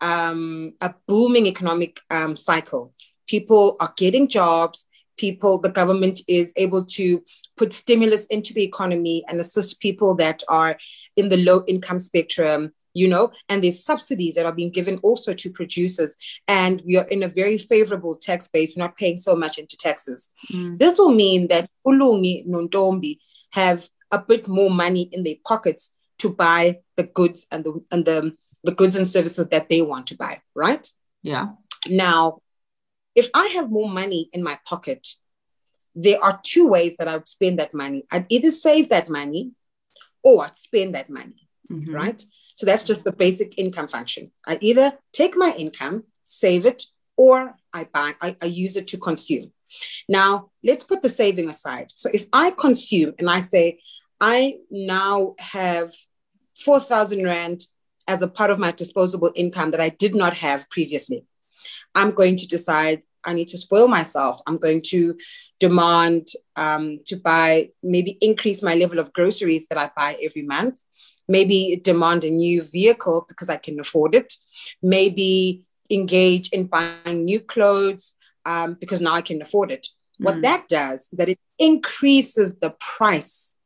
um, 0.00 0.74
a 0.80 0.94
booming 1.08 1.46
economic 1.46 1.98
um, 2.08 2.36
cycle. 2.36 2.94
People 3.26 3.74
are 3.80 3.92
getting 3.96 4.28
jobs. 4.28 4.86
People, 5.16 5.58
the 5.58 5.70
government 5.70 6.20
is 6.26 6.52
able 6.56 6.84
to 6.86 7.22
put 7.56 7.72
stimulus 7.72 8.26
into 8.26 8.54
the 8.54 8.62
economy 8.62 9.24
and 9.28 9.40
assist 9.40 9.80
people 9.80 10.14
that 10.16 10.42
are 10.48 10.78
in 11.16 11.28
the 11.28 11.36
low 11.36 11.64
income 11.66 12.00
spectrum 12.00 12.72
you 12.94 13.08
know 13.08 13.30
and 13.48 13.62
there's 13.62 13.84
subsidies 13.84 14.34
that 14.34 14.46
are 14.46 14.52
being 14.52 14.70
given 14.70 14.98
also 15.02 15.32
to 15.32 15.50
producers 15.50 16.16
and 16.48 16.82
we 16.86 16.96
are 16.96 17.06
in 17.08 17.22
a 17.22 17.28
very 17.28 17.58
favorable 17.58 18.14
tax 18.14 18.48
base. 18.48 18.74
We're 18.76 18.84
not 18.84 18.96
paying 18.96 19.18
so 19.18 19.34
much 19.36 19.58
into 19.58 19.76
taxes. 19.76 20.30
Mm. 20.52 20.78
this 20.78 20.98
will 20.98 21.12
mean 21.12 21.48
that 21.48 21.70
ulungi 21.86 22.46
nontombi 22.46 23.18
have 23.52 23.88
a 24.10 24.18
bit 24.18 24.48
more 24.48 24.70
money 24.70 25.08
in 25.12 25.22
their 25.22 25.36
pockets 25.44 25.90
to 26.18 26.30
buy 26.30 26.78
the 26.96 27.04
goods 27.04 27.46
and 27.50 27.64
the 27.64 27.84
and 27.90 28.04
the, 28.04 28.36
the 28.64 28.72
goods 28.72 28.96
and 28.96 29.08
services 29.08 29.46
that 29.48 29.68
they 29.68 29.82
want 29.82 30.06
to 30.08 30.16
buy 30.16 30.40
right? 30.54 30.88
Yeah. 31.22 31.48
Now 31.88 32.40
if 33.14 33.28
i 33.34 33.46
have 33.48 33.70
more 33.70 33.88
money 33.88 34.28
in 34.32 34.42
my 34.42 34.58
pocket 34.64 35.06
there 35.94 36.22
are 36.22 36.40
two 36.42 36.68
ways 36.68 36.96
that 36.96 37.08
I 37.08 37.16
would 37.16 37.28
spend 37.28 37.58
that 37.58 37.74
money. 37.74 38.04
I'd 38.10 38.26
either 38.28 38.50
save 38.50 38.88
that 38.90 39.08
money 39.08 39.52
or 40.22 40.44
I'd 40.44 40.56
spend 40.56 40.94
that 40.94 41.10
money, 41.10 41.48
mm-hmm. 41.70 41.94
right? 41.94 42.24
So 42.54 42.66
that's 42.66 42.82
just 42.82 43.04
the 43.04 43.12
basic 43.12 43.58
income 43.58 43.88
function. 43.88 44.30
I 44.46 44.58
either 44.60 44.92
take 45.12 45.36
my 45.36 45.54
income, 45.56 46.04
save 46.22 46.66
it, 46.66 46.84
or 47.16 47.56
I 47.72 47.84
buy, 47.84 48.14
I, 48.20 48.36
I 48.40 48.46
use 48.46 48.76
it 48.76 48.88
to 48.88 48.98
consume. 48.98 49.52
Now, 50.08 50.50
let's 50.62 50.84
put 50.84 51.02
the 51.02 51.08
saving 51.08 51.48
aside. 51.48 51.90
So 51.90 52.10
if 52.12 52.26
I 52.32 52.50
consume 52.50 53.14
and 53.18 53.28
I 53.28 53.40
say, 53.40 53.80
I 54.20 54.56
now 54.70 55.34
have 55.38 55.92
4,000 56.58 57.24
Rand 57.24 57.66
as 58.06 58.22
a 58.22 58.28
part 58.28 58.50
of 58.50 58.58
my 58.58 58.70
disposable 58.72 59.32
income 59.34 59.70
that 59.70 59.80
I 59.80 59.88
did 59.88 60.14
not 60.14 60.34
have 60.34 60.68
previously, 60.68 61.26
I'm 61.94 62.12
going 62.12 62.36
to 62.36 62.46
decide 62.46 63.02
I 63.24 63.34
need 63.34 63.48
to 63.48 63.58
spoil 63.58 63.88
myself. 63.88 64.40
I'm 64.46 64.58
going 64.58 64.82
to 64.86 65.16
demand 65.60 66.28
um, 66.56 66.98
to 67.06 67.16
buy, 67.16 67.70
maybe 67.82 68.18
increase 68.20 68.62
my 68.62 68.74
level 68.74 68.98
of 68.98 69.12
groceries 69.12 69.66
that 69.68 69.78
I 69.78 69.90
buy 69.96 70.16
every 70.22 70.42
month. 70.42 70.80
Maybe 71.28 71.80
demand 71.82 72.24
a 72.24 72.30
new 72.30 72.62
vehicle 72.62 73.24
because 73.28 73.48
I 73.48 73.56
can 73.56 73.78
afford 73.78 74.14
it. 74.14 74.34
Maybe 74.82 75.62
engage 75.88 76.48
in 76.50 76.66
buying 76.66 77.24
new 77.24 77.40
clothes 77.40 78.14
um, 78.44 78.76
because 78.80 79.00
now 79.00 79.14
I 79.14 79.22
can 79.22 79.40
afford 79.40 79.70
it. 79.70 79.86
Mm. 80.20 80.24
What 80.24 80.42
that 80.42 80.68
does 80.68 81.08
that 81.12 81.28
it 81.28 81.38
increases 81.58 82.56
the 82.56 82.70
price 82.80 83.56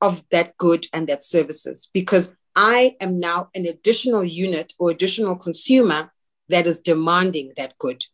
of 0.00 0.22
that 0.30 0.56
good 0.58 0.86
and 0.92 1.08
that 1.08 1.22
services 1.22 1.88
because 1.94 2.32
I 2.56 2.96
am 3.00 3.18
now 3.18 3.48
an 3.54 3.66
additional 3.66 4.24
unit 4.24 4.72
or 4.78 4.90
additional 4.90 5.36
consumer 5.36 6.12
that 6.48 6.66
is 6.66 6.78
demanding 6.80 7.52
that 7.56 7.78
good. 7.78 8.04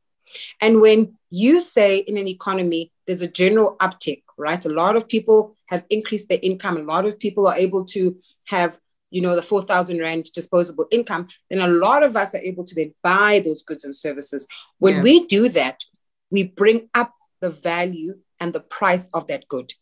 And 0.61 0.81
when 0.81 1.17
you 1.31 1.61
say 1.61 1.99
in 1.99 2.17
an 2.17 2.29
economy, 2.29 2.93
there's 3.07 3.23
a 3.23 3.29
general 3.29 3.77
uptick, 3.79 4.23
right? 4.39 4.65
A 4.65 4.69
lot 4.69 4.97
of 4.97 5.09
people 5.09 5.57
have 5.69 5.85
increased 5.91 6.29
their 6.29 6.39
income. 6.43 6.77
A 6.77 6.83
lot 6.83 7.07
of 7.07 7.19
people 7.19 7.47
are 7.47 7.57
able 7.57 7.85
to 7.87 8.17
have, 8.47 8.79
you 9.11 9.21
know, 9.21 9.35
the 9.35 9.43
4,000 9.43 9.99
Rand 9.99 10.27
disposable 10.33 10.87
income. 10.91 11.29
Then 11.49 11.61
a 11.61 11.69
lot 11.69 12.03
of 12.03 12.17
us 12.17 12.35
are 12.35 12.39
able 12.39 12.65
to 12.65 12.75
then 12.75 12.95
buy 13.03 13.43
those 13.45 13.63
goods 13.63 13.85
and 13.85 13.95
services. 13.95 14.47
When 14.79 14.97
yeah. 14.97 15.03
we 15.03 15.27
do 15.27 15.49
that, 15.51 15.85
we 16.31 16.45
bring 16.45 16.89
up 16.95 17.13
the 17.41 17.51
value 17.51 18.19
and 18.39 18.53
the 18.53 18.61
price 18.61 19.09
of 19.13 19.27
that 19.29 19.49
good. 19.49 19.73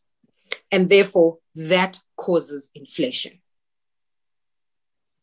And 0.73 0.89
therefore, 0.89 1.39
that 1.55 1.99
causes 2.17 2.71
inflation 2.75 3.41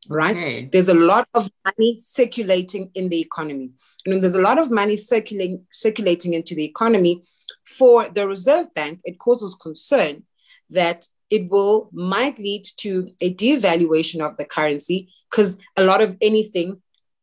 right? 0.09 0.35
Okay. 0.35 0.69
There's 0.71 0.89
a 0.89 0.93
lot 0.93 1.27
of 1.33 1.49
money 1.63 1.97
circulating 1.97 2.91
in 2.95 3.09
the 3.09 3.19
economy. 3.19 3.71
And 4.05 4.21
there's 4.21 4.35
a 4.35 4.41
lot 4.41 4.59
of 4.59 4.71
money 4.71 4.97
circulating 4.97 5.65
circulating 5.71 6.33
into 6.33 6.55
the 6.55 6.63
economy. 6.63 7.23
For 7.65 8.07
the 8.09 8.27
Reserve 8.27 8.73
Bank, 8.73 8.99
it 9.03 9.19
causes 9.19 9.55
concern 9.55 10.23
that 10.69 11.05
it 11.29 11.49
will 11.49 11.89
might 11.91 12.37
lead 12.39 12.63
to 12.77 13.09
a 13.21 13.33
devaluation 13.33 14.21
of 14.21 14.37
the 14.37 14.45
currency 14.45 15.09
because 15.29 15.57
a 15.75 15.83
lot 15.83 16.01
of 16.01 16.17
anything 16.21 16.81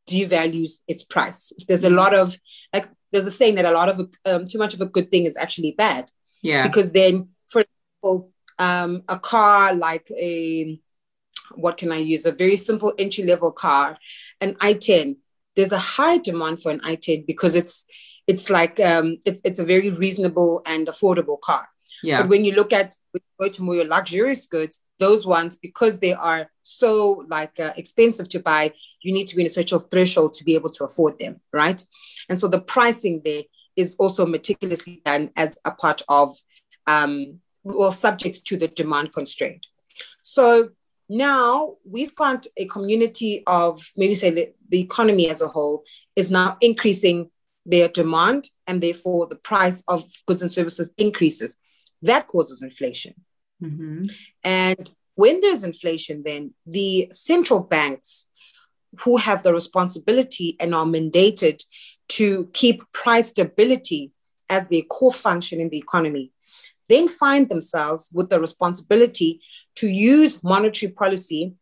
devalues 0.09 0.79
its 0.89 1.03
price. 1.03 1.53
There's 1.69 1.85
a 1.85 1.89
mm-hmm. 1.89 1.97
lot 1.97 2.15
of 2.15 2.37
like 2.73 2.89
there's 3.13 3.27
a 3.27 3.31
saying 3.31 3.57
that 3.57 3.65
a 3.65 3.73
lot 3.73 3.89
of 3.89 4.11
um, 4.25 4.49
too 4.49 4.59
much 4.59 4.75
of 4.75 4.81
a 4.81 4.87
good 4.87 5.11
thing 5.11 5.25
is 5.25 5.37
actually 5.37 5.73
bad. 5.73 6.11
Yeah. 6.43 6.67
Because 6.67 6.93
then, 6.93 7.29
for 7.49 7.63
example, 7.63 8.31
um, 8.59 9.03
a 9.09 9.19
car 9.19 9.75
like 9.75 10.11
a 10.11 10.81
what 11.57 11.77
can 11.77 11.93
I 11.93 11.99
use? 11.99 12.25
A 12.25 12.33
very 12.33 12.57
simple 12.57 12.93
entry 12.99 13.25
level 13.25 13.53
car, 13.53 13.97
an 14.41 14.55
i10. 14.55 15.17
There's 15.55 15.73
a 15.73 15.79
high 15.79 16.19
demand 16.19 16.63
for 16.63 16.71
an 16.71 16.81
i10 16.81 17.27
because 17.27 17.55
it's 17.55 17.87
it's 18.27 18.49
like 18.51 18.79
um, 18.81 19.19
it's 19.27 19.41
it's 19.45 19.59
a 19.59 19.65
very 19.65 19.91
reasonable 19.91 20.63
and 20.67 20.87
affordable 20.87 21.41
car. 21.41 21.69
Yeah. 22.03 22.23
But 22.23 22.31
when 22.31 22.45
you 22.45 22.53
look 22.53 22.73
at 22.73 22.97
go 23.39 23.49
to 23.49 23.63
more 23.63 23.85
luxurious 23.85 24.47
goods, 24.47 24.81
those 24.99 25.27
ones 25.27 25.57
because 25.57 25.99
they 25.99 26.15
are 26.15 26.51
so 26.63 27.25
like 27.29 27.59
uh, 27.61 27.73
expensive 27.77 28.29
to 28.31 28.41
buy, 28.41 28.73
you 29.03 29.13
need 29.13 29.27
to 29.29 29.37
be 29.37 29.43
in 29.43 29.47
a 29.47 29.51
social 29.51 29.79
threshold 29.79 30.35
to 30.35 30.45
be 30.45 30.55
able 30.55 30.71
to 30.71 30.85
afford 30.85 31.19
them, 31.19 31.41
right? 31.53 31.85
And 32.29 32.39
so 32.41 32.49
the 32.49 32.61
pricing 32.61 33.23
there 33.25 33.43
is 33.77 33.97
also 33.99 34.27
meticulously 34.27 35.01
done 35.05 35.31
as 35.37 35.59
a 35.65 35.71
part 35.73 36.03
of 36.09 36.37
um, 36.87 37.41
well 37.63 37.93
subject 37.93 38.45
to 38.47 38.57
the 38.57 38.69
demand 38.69 39.13
constraint. 39.13 39.67
So 40.23 40.71
now 41.13 41.75
we've 41.85 42.15
got 42.15 42.47
a 42.57 42.65
community 42.65 43.43
of 43.47 43.87
maybe 43.99 44.15
say 44.15 44.31
the, 44.31 44.53
the 44.71 44.81
economy 44.81 45.29
as 45.29 45.43
a 45.43 45.49
whole 45.49 45.85
is 46.17 46.31
now 46.31 46.57
increasing 46.63 47.31
their 47.67 47.89
demand 47.89 48.49
and 48.67 48.83
therefore 48.83 49.27
the 49.27 49.37
price 49.37 49.83
of 49.89 50.03
goods 50.27 50.41
and 50.41 50.51
services 50.51 50.95
increases 50.97 51.59
that 52.01 52.27
causes 52.29 52.63
inflation 52.63 53.13
mm-hmm. 53.63 54.05
and 54.43 54.91
when 55.15 55.39
there's 55.41 55.65
inflation 55.65 56.23
then 56.25 56.55
the 56.67 57.09
central 57.13 57.61
banks 57.61 58.27
who 59.01 59.19
have 59.19 59.43
the 59.43 59.53
responsibility 59.53 60.57
and 60.61 60.75
are 60.75 60.87
mandated 60.87 61.63
to 62.09 62.49
keep 62.55 62.83
price 62.93 63.29
stability 63.29 64.13
as 64.49 64.67
their 64.69 64.83
core 64.83 65.13
function 65.13 65.61
in 65.61 65.69
the 65.69 65.79
economy 65.79 66.32
then 66.93 67.09
find 67.09 67.49
themselves 67.49 68.11
with 68.13 68.29
the 68.29 68.39
responsibility 68.39 69.41
to 69.77 69.89
use 69.89 70.43
monetary 70.45 70.93
policy 70.93 71.55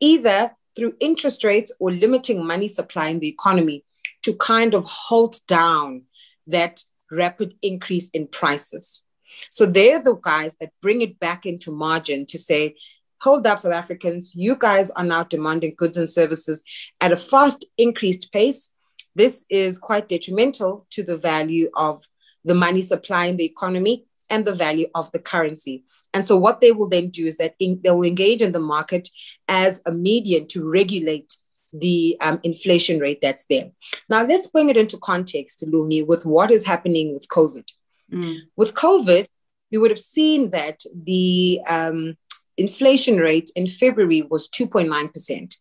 either 0.00 0.50
through 0.74 0.94
interest 1.00 1.44
rates 1.44 1.70
or 1.78 1.92
limiting 1.92 2.46
money 2.46 2.68
supply 2.68 3.08
in 3.08 3.18
the 3.18 3.28
economy 3.28 3.84
to 4.22 4.32
kind 4.34 4.74
of 4.74 4.84
halt 4.84 5.40
down 5.46 6.02
that 6.46 6.82
rapid 7.10 7.54
increase 7.60 8.08
in 8.14 8.26
prices. 8.26 9.02
So 9.50 9.66
they're 9.66 10.00
the 10.02 10.16
guys 10.16 10.56
that 10.60 10.72
bring 10.80 11.02
it 11.02 11.20
back 11.20 11.44
into 11.44 11.70
margin 11.70 12.24
to 12.26 12.38
say, 12.38 12.76
hold 13.20 13.46
up, 13.46 13.60
South 13.60 13.72
Africans, 13.72 14.32
you 14.34 14.56
guys 14.56 14.90
are 14.92 15.04
now 15.04 15.24
demanding 15.24 15.74
goods 15.76 15.96
and 15.96 16.08
services 16.08 16.62
at 17.00 17.12
a 17.12 17.16
fast 17.16 17.66
increased 17.76 18.32
pace. 18.32 18.70
This 19.14 19.44
is 19.50 19.78
quite 19.78 20.08
detrimental 20.08 20.86
to 20.90 21.02
the 21.02 21.16
value 21.16 21.68
of 21.74 22.02
the 22.44 22.54
money 22.54 22.80
supply 22.82 23.26
in 23.26 23.36
the 23.36 23.44
economy 23.44 24.06
and 24.30 24.44
the 24.44 24.54
value 24.54 24.88
of 24.94 25.10
the 25.12 25.18
currency. 25.18 25.84
And 26.14 26.24
so, 26.24 26.36
what 26.36 26.60
they 26.60 26.72
will 26.72 26.88
then 26.88 27.10
do 27.10 27.26
is 27.26 27.38
that 27.38 27.54
in, 27.58 27.80
they 27.82 27.90
will 27.90 28.04
engage 28.04 28.42
in 28.42 28.52
the 28.52 28.60
market 28.60 29.08
as 29.46 29.80
a 29.86 29.92
median 29.92 30.46
to 30.48 30.68
regulate 30.68 31.36
the 31.72 32.16
um, 32.20 32.40
inflation 32.42 32.98
rate 32.98 33.20
that's 33.20 33.46
there. 33.46 33.70
Now, 34.08 34.24
let's 34.24 34.48
bring 34.48 34.70
it 34.70 34.76
into 34.76 34.96
context, 34.98 35.64
Lumi, 35.66 36.06
with 36.06 36.24
what 36.24 36.50
is 36.50 36.66
happening 36.66 37.12
with 37.12 37.28
COVID. 37.28 37.64
Mm. 38.10 38.36
With 38.56 38.74
COVID, 38.74 39.26
we 39.70 39.78
would 39.78 39.90
have 39.90 39.98
seen 39.98 40.50
that 40.50 40.80
the 40.94 41.60
um, 41.68 42.16
inflation 42.56 43.18
rate 43.18 43.50
in 43.54 43.66
February 43.66 44.22
was 44.22 44.48
2.9%, 44.48 45.12
percent 45.12 45.56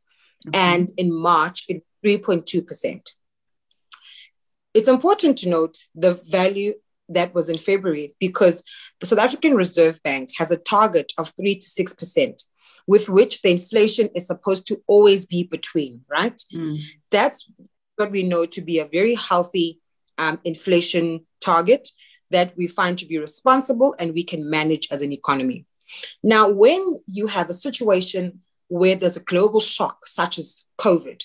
and 0.53 0.93
in 0.95 1.13
March, 1.13 1.65
it 1.67 1.83
3.2%. 2.05 3.11
It's 4.73 4.87
important 4.87 5.39
to 5.39 5.49
note 5.49 5.77
the 5.95 6.21
value 6.29 6.73
that 7.09 7.33
was 7.33 7.49
in 7.49 7.57
February 7.57 8.15
because 8.19 8.63
the 8.99 9.07
South 9.07 9.19
African 9.19 9.55
Reserve 9.55 10.01
Bank 10.03 10.31
has 10.37 10.51
a 10.51 10.57
target 10.57 11.13
of 11.17 11.31
3 11.37 11.55
to 11.55 11.67
6%, 11.67 12.43
with 12.85 13.09
which 13.09 13.41
the 13.41 13.51
inflation 13.51 14.09
is 14.15 14.27
supposed 14.27 14.67
to 14.67 14.81
always 14.87 15.25
be 15.25 15.43
between, 15.43 16.01
right? 16.09 16.41
Mm. 16.53 16.79
That's 17.11 17.49
what 17.95 18.11
we 18.11 18.23
know 18.23 18.45
to 18.45 18.61
be 18.61 18.79
a 18.79 18.85
very 18.85 19.15
healthy 19.15 19.79
um, 20.17 20.39
inflation 20.43 21.25
target 21.41 21.89
that 22.29 22.55
we 22.57 22.67
find 22.67 22.97
to 22.97 23.05
be 23.05 23.17
responsible 23.17 23.95
and 23.99 24.13
we 24.13 24.23
can 24.23 24.49
manage 24.49 24.87
as 24.91 25.01
an 25.01 25.11
economy. 25.11 25.65
Now, 26.23 26.49
when 26.49 27.01
you 27.07 27.27
have 27.27 27.49
a 27.49 27.53
situation 27.53 28.41
where 28.67 28.95
there's 28.95 29.17
a 29.17 29.21
global 29.21 29.59
shock, 29.59 30.05
such 30.05 30.37
as 30.37 30.63
COVID, 30.77 31.23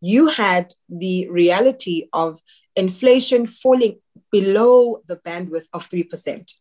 you 0.00 0.28
had 0.28 0.72
the 0.88 1.28
reality 1.28 2.08
of 2.12 2.40
inflation 2.76 3.46
falling 3.46 3.98
below 4.30 5.02
the 5.06 5.16
bandwidth 5.16 5.68
of 5.72 5.88
3%, 5.88 6.52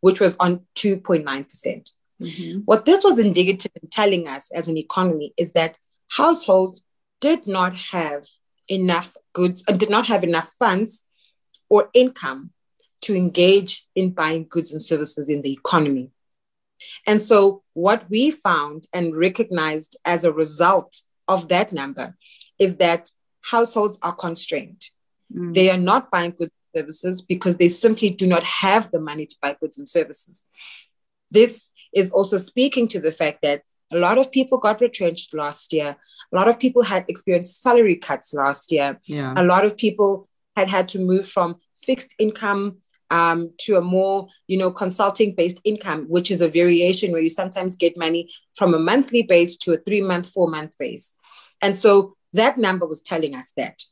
which 0.00 0.20
was 0.20 0.36
on 0.40 0.60
2.9%. 0.76 1.48
percent 1.48 1.90
mm 2.20 2.36
hmm 2.36 2.58
What 2.70 2.84
this 2.84 3.02
was 3.02 3.18
indicative 3.18 3.72
in 3.80 3.88
telling 3.88 4.28
us 4.28 4.50
as 4.52 4.68
an 4.68 4.76
economy 4.76 5.32
is 5.42 5.52
that 5.52 5.76
households 6.08 6.84
did 7.20 7.46
not 7.46 7.74
have 7.74 8.24
enough 8.68 9.08
goods 9.32 9.64
and 9.66 9.80
did 9.80 9.90
not 9.90 10.06
have 10.06 10.22
enough 10.24 10.50
funds 10.58 11.04
or 11.68 11.90
income 11.94 12.50
to 13.02 13.14
engage 13.14 13.86
in 13.94 14.10
buying 14.10 14.46
goods 14.48 14.72
and 14.72 14.82
services 14.82 15.28
in 15.28 15.42
the 15.42 15.52
economy. 15.52 16.10
And 17.06 17.20
so, 17.22 17.62
what 17.74 18.08
we 18.10 18.30
found 18.30 18.86
and 18.92 19.16
recognized 19.16 19.96
as 20.04 20.24
a 20.24 20.32
result 20.32 21.02
of 21.28 21.48
that 21.48 21.72
number 21.72 22.16
is 22.58 22.76
that 22.76 23.10
households 23.42 23.98
are 24.02 24.14
constrained. 24.14 24.84
Mm. 25.34 25.54
They 25.54 25.70
are 25.70 25.78
not 25.78 26.10
buying 26.10 26.32
goods 26.32 26.52
and 26.74 26.82
services 26.82 27.22
because 27.22 27.56
they 27.56 27.68
simply 27.68 28.10
do 28.10 28.26
not 28.26 28.44
have 28.44 28.90
the 28.90 29.00
money 29.00 29.26
to 29.26 29.36
buy 29.40 29.56
goods 29.60 29.78
and 29.78 29.88
services. 29.88 30.46
This 31.30 31.72
is 31.92 32.10
also 32.10 32.38
speaking 32.38 32.88
to 32.88 33.00
the 33.00 33.12
fact 33.12 33.42
that 33.42 33.62
a 33.92 33.98
lot 33.98 34.18
of 34.18 34.30
people 34.30 34.58
got 34.58 34.80
retrenched 34.80 35.34
last 35.34 35.72
year. 35.72 35.96
A 36.32 36.36
lot 36.36 36.48
of 36.48 36.58
people 36.58 36.82
had 36.82 37.04
experienced 37.08 37.62
salary 37.62 37.96
cuts 37.96 38.32
last 38.32 38.70
year. 38.70 39.00
Yeah. 39.04 39.34
A 39.36 39.42
lot 39.42 39.64
of 39.64 39.76
people 39.76 40.28
had 40.56 40.68
had 40.68 40.88
to 40.88 40.98
move 40.98 41.26
from 41.26 41.56
fixed 41.76 42.14
income 42.18 42.78
um, 43.10 43.50
to 43.58 43.76
a 43.76 43.80
more, 43.80 44.28
you 44.46 44.56
know, 44.56 44.70
consulting 44.70 45.34
based 45.34 45.60
income, 45.64 46.06
which 46.08 46.30
is 46.30 46.40
a 46.40 46.48
variation 46.48 47.10
where 47.10 47.20
you 47.20 47.28
sometimes 47.28 47.74
get 47.74 47.98
money 47.98 48.30
from 48.56 48.74
a 48.74 48.78
monthly 48.78 49.22
base 49.24 49.56
to 49.56 49.72
a 49.72 49.78
three 49.78 50.00
month, 50.00 50.28
four 50.30 50.48
month 50.48 50.76
base. 50.78 51.16
And 51.60 51.74
so 51.74 52.16
that 52.34 52.58
number 52.58 52.86
was 52.86 53.00
telling 53.00 53.34
us 53.34 53.52
that. 53.56 53.82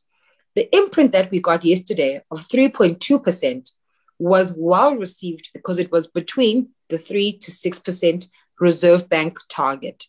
The 0.59 0.75
imprint 0.75 1.13
that 1.13 1.31
we 1.31 1.39
got 1.39 1.63
yesterday 1.63 2.21
of 2.29 2.45
3.2% 2.45 3.71
was 4.19 4.53
well 4.57 4.93
received 4.93 5.51
because 5.53 5.79
it 5.79 5.89
was 5.89 6.09
between 6.09 6.71
the 6.89 6.97
3 6.97 7.31
to 7.37 7.49
6% 7.49 8.27
Reserve 8.59 9.07
Bank 9.07 9.39
target. 9.47 10.07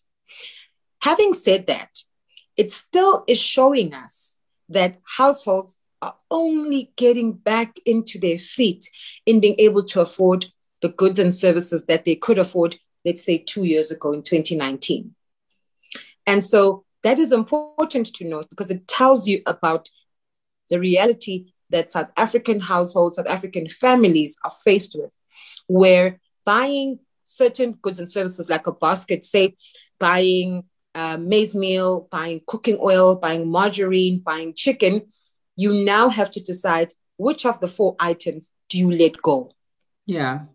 Having 1.02 1.34
said 1.34 1.68
that, 1.68 1.90
it 2.56 2.72
still 2.72 3.22
is 3.28 3.38
showing 3.38 3.94
us 3.94 4.38
that 4.68 4.98
households 5.04 5.76
are 6.02 6.16
only 6.32 6.90
getting 6.96 7.30
back 7.30 7.76
into 7.86 8.18
their 8.18 8.38
feet 8.38 8.90
in 9.26 9.38
being 9.38 9.54
able 9.60 9.84
to 9.84 10.00
afford 10.00 10.46
the 10.80 10.88
goods 10.88 11.20
and 11.20 11.32
services 11.32 11.84
that 11.84 12.04
they 12.04 12.16
could 12.16 12.38
afford, 12.38 12.76
let's 13.04 13.22
say, 13.22 13.38
two 13.38 13.62
years 13.62 13.92
ago 13.92 14.12
in 14.12 14.24
2019. 14.24 15.14
And 16.26 16.42
so 16.42 16.84
that 17.04 17.20
is 17.20 17.30
important 17.30 18.06
to 18.14 18.28
note 18.28 18.50
because 18.50 18.72
it 18.72 18.88
tells 18.88 19.28
you 19.28 19.42
about 19.46 19.88
the 20.70 20.78
reality 20.78 21.52
that 21.70 21.92
South 21.92 22.08
African 22.16 22.60
households, 22.60 23.16
South 23.16 23.28
African 23.28 23.68
families 23.68 24.36
are 24.44 24.52
faced 24.64 24.96
with, 24.98 25.16
where 25.66 26.18
buying 26.44 26.98
certain 27.24 27.72
goods 27.72 27.98
and 27.98 28.08
services 28.08 28.48
like 28.48 28.66
a 28.66 28.72
basket, 28.72 29.24
say, 29.24 29.56
buying 29.98 30.64
uh, 30.94 31.16
maize 31.16 31.54
meal, 31.54 32.08
buying 32.10 32.40
cooking 32.46 32.78
oil, 32.82 33.16
buying 33.16 33.50
margarine, 33.50 34.18
buying 34.18 34.52
chicken, 34.54 35.02
you 35.56 35.84
now 35.84 36.08
have 36.08 36.30
to 36.32 36.40
decide 36.40 36.92
which 37.16 37.44
of 37.46 37.60
the 37.60 37.68
four 37.68 37.94
items 38.00 38.50
do 38.68 38.78
you 38.78 38.90
let 38.90 39.20
go. 39.22 39.52
Yeah. 40.06 40.46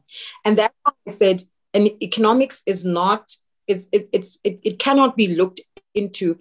And 0.44 0.58
that's 0.58 0.74
why 0.84 0.94
I 1.08 1.12
said, 1.12 1.44
and 1.74 1.90
economics 2.02 2.62
is 2.66 2.84
not, 2.84 3.38
is 3.68 3.88
it, 3.92 4.10
it's 4.12 4.40
it, 4.44 4.60
it 4.64 4.80
cannot 4.80 5.16
be 5.16 5.28
looked 5.36 5.62
into 5.94 6.38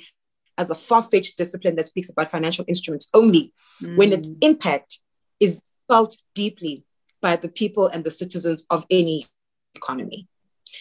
as 0.56 0.70
a 0.70 0.74
far-fetched 0.74 1.36
discipline 1.36 1.76
that 1.76 1.86
speaks 1.86 2.08
about 2.08 2.30
financial 2.30 2.64
instruments 2.68 3.08
only 3.14 3.52
mm. 3.82 3.96
when 3.96 4.12
its 4.12 4.30
impact 4.40 5.00
is 5.40 5.60
felt 5.88 6.16
deeply 6.34 6.84
by 7.20 7.36
the 7.36 7.48
people 7.48 7.86
and 7.86 8.04
the 8.04 8.10
citizens 8.10 8.62
of 8.70 8.84
any 8.90 9.26
economy. 9.74 10.28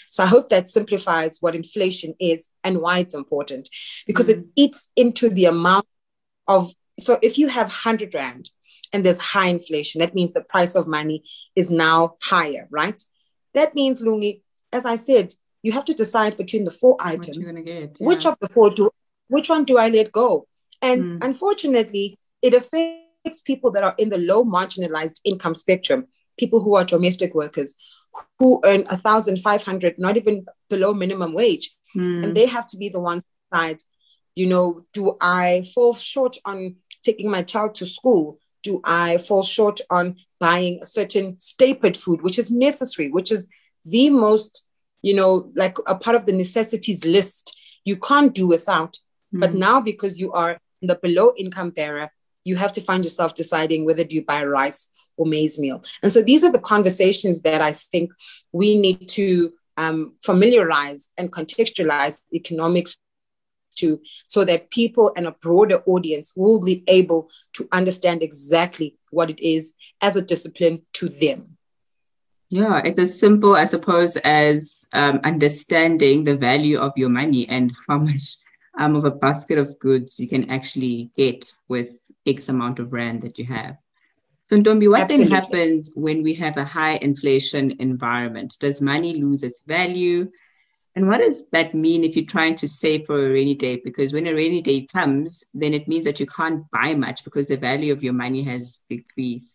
So 0.10 0.24
I 0.24 0.28
hope 0.28 0.50
that 0.50 0.68
simplifies 0.68 1.38
what 1.40 1.56
inflation 1.56 2.16
is 2.20 2.50
and 2.64 2.80
why 2.80 3.00
it's 3.00 3.14
important 3.14 3.70
because 4.06 4.28
mm. 4.28 4.32
it 4.32 4.46
eats 4.56 4.90
into 4.96 5.30
the 5.30 5.46
amount 5.46 5.88
of 6.48 6.72
so 7.00 7.18
if 7.22 7.38
you 7.38 7.48
have 7.48 7.68
100 7.68 8.14
rand 8.14 8.52
and 8.92 9.04
there's 9.04 9.18
high 9.18 9.48
inflation 9.48 10.00
that 10.00 10.14
means 10.14 10.34
the 10.34 10.42
price 10.42 10.76
of 10.76 10.88
money 10.88 11.24
is 11.56 11.72
now 11.72 12.16
higher 12.22 12.68
right 12.70 13.02
that 13.54 13.74
means 13.74 14.02
lungi 14.02 14.42
as 14.72 14.86
i 14.86 14.96
said 14.96 15.34
you 15.64 15.72
have 15.72 15.86
to 15.86 15.94
decide 15.94 16.38
between 16.38 16.66
the 16.66 16.72
four 16.72 16.98
items 17.00 17.52
get, 17.52 17.66
yeah. 17.66 17.86
which 18.00 18.26
of 18.26 18.36
the 18.42 18.50
four 18.50 18.70
do 18.70 18.92
which 19.28 19.50
one 19.50 19.64
do 19.66 19.78
i 19.78 19.90
let 19.90 20.12
go 20.12 20.48
and 20.82 21.04
mm. 21.04 21.26
unfortunately 21.26 22.18
it 22.42 22.54
affects 22.54 23.42
people 23.46 23.72
that 23.72 23.84
are 23.84 23.96
in 23.98 24.10
the 24.10 24.18
low 24.18 24.44
marginalized 24.44 25.22
income 25.24 25.56
spectrum 25.56 26.06
people 26.38 26.60
who 26.60 26.76
are 26.76 26.84
domestic 26.84 27.34
workers 27.34 27.76
who 28.40 28.60
earn 28.66 28.86
a 28.90 28.98
thousand 28.98 29.40
five 29.42 29.64
hundred 29.64 29.98
not 29.98 30.18
even 30.18 30.46
below 30.70 30.94
minimum 30.94 31.34
wage 31.34 31.76
mm. 31.96 32.24
and 32.24 32.36
they 32.36 32.46
have 32.46 32.68
to 32.68 32.78
be 32.78 32.90
the 32.90 33.00
ones 33.00 33.24
decide 33.52 33.78
you 34.36 34.48
know 34.48 34.84
do 34.94 35.16
i 35.22 35.66
fall 35.74 35.94
short 35.94 36.38
on 36.46 36.76
taking 37.04 37.30
my 37.30 37.44
child 37.44 37.76
to 37.76 37.86
school? 37.86 38.40
Do 38.64 38.82
I 38.84 39.18
fall 39.18 39.44
short 39.44 39.82
on 39.90 40.16
buying 40.40 40.80
a 40.82 40.86
certain 40.86 41.40
staple 41.40 41.94
food, 41.94 42.22
which 42.22 42.40
is 42.40 42.50
necessary, 42.50 43.10
which 43.10 43.32
is 43.32 43.48
the 43.86 44.10
most, 44.10 44.66
you 45.02 45.16
know, 45.16 45.52
like 45.56 45.78
a 45.86 45.96
part 45.96 46.16
of 46.16 46.26
the 46.26 46.32
necessities 46.32 47.04
list 47.04 47.56
you 47.84 47.98
can't 47.98 48.34
do 48.34 48.48
without. 48.48 48.98
Mm. 49.34 49.40
But 49.40 49.54
now, 49.54 49.82
because 49.82 50.20
you 50.20 50.32
are 50.34 50.60
in 50.82 50.88
the 50.88 50.96
below 50.96 51.34
income 51.38 51.72
bearer, 51.72 52.12
you 52.46 52.56
have 52.56 52.74
to 52.74 52.82
find 52.82 53.04
yourself 53.04 53.36
deciding 53.36 53.86
whether 53.86 54.04
do 54.04 54.16
you 54.16 54.26
buy 54.26 54.44
rice 54.44 54.90
or 55.18 55.26
maize 55.26 55.60
meal. 55.60 55.84
And 56.02 56.12
so 56.12 56.22
these 56.22 56.44
are 56.44 56.52
the 56.52 56.60
conversations 56.60 57.42
that 57.42 57.62
I 57.62 57.74
think 57.74 58.12
we 58.52 58.78
need 58.78 59.08
to 59.10 59.54
um, 59.78 60.16
familiarize 60.24 61.10
and 61.18 61.32
contextualize 61.32 62.20
economics 62.34 62.98
to 63.76 64.00
so 64.28 64.46
that 64.46 64.70
people 64.70 65.12
and 65.16 65.26
a 65.26 65.32
broader 65.32 65.82
audience 65.88 66.34
will 66.36 66.62
be 66.62 66.84
able 66.88 67.30
to 67.54 67.68
understand 67.72 68.22
exactly 68.22 68.96
what 69.10 69.30
it 69.30 69.40
is 69.40 69.74
as 70.02 70.16
a 70.16 70.22
discipline 70.22 70.82
to 70.94 71.10
them. 71.10 71.58
Yeah, 72.50 72.82
it's 72.86 73.00
as 73.00 73.20
simple, 73.20 73.56
I 73.56 73.66
suppose, 73.66 74.16
as 74.18 74.86
um, 74.94 75.22
understanding 75.24 76.24
the 76.24 76.38
value 76.38 76.78
of 76.78 76.92
your 76.96 77.10
money 77.10 77.50
and 77.50 77.74
how 77.88 77.98
much 77.98 78.36
um, 78.78 78.96
of 78.96 79.06
a 79.06 79.12
basket 79.12 79.58
of 79.58 79.80
goods 79.80 80.20
you 80.20 80.28
can 80.28 80.50
actually 80.50 81.12
get 81.16 81.54
with 81.68 81.90
X 82.26 82.50
amount 82.50 82.80
of 82.80 82.94
rand 82.94 83.22
that 83.22 83.38
you 83.38 83.46
have. 83.46 83.78
So, 84.48 84.58
Ntombi, 84.58 84.90
what 84.90 85.02
Absolutely. 85.02 85.26
then 85.26 85.42
happens 85.42 85.92
when 85.96 86.22
we 86.22 86.34
have 86.36 86.58
a 86.58 86.66
high 86.66 86.98
inflation 86.98 87.72
environment? 87.80 88.58
Does 88.60 88.82
money 88.82 89.16
lose 89.16 89.44
its 89.44 89.62
value? 89.62 90.30
And 90.96 91.08
what 91.08 91.20
does 91.20 91.50
that 91.50 91.74
mean 91.74 92.04
if 92.04 92.16
you're 92.16 92.26
trying 92.26 92.56
to 92.56 92.68
save 92.68 93.06
for 93.06 93.26
a 93.26 93.32
rainy 93.32 93.56
day? 93.56 93.82
Because 93.84 94.14
when 94.14 94.28
a 94.28 94.34
rainy 94.34 94.62
day 94.62 94.86
comes, 94.86 95.44
then 95.54 95.74
it 95.74 95.88
means 95.88 96.06
that 96.06 96.20
you 96.20 96.28
can't 96.28 96.70
buy 96.72 96.94
much 96.94 97.24
because 97.24 97.48
the 97.48 97.58
value 97.58 97.94
of 97.94 98.04
your 98.04 98.14
money 98.14 98.44
has 98.44 98.78
decreased. 98.90 99.50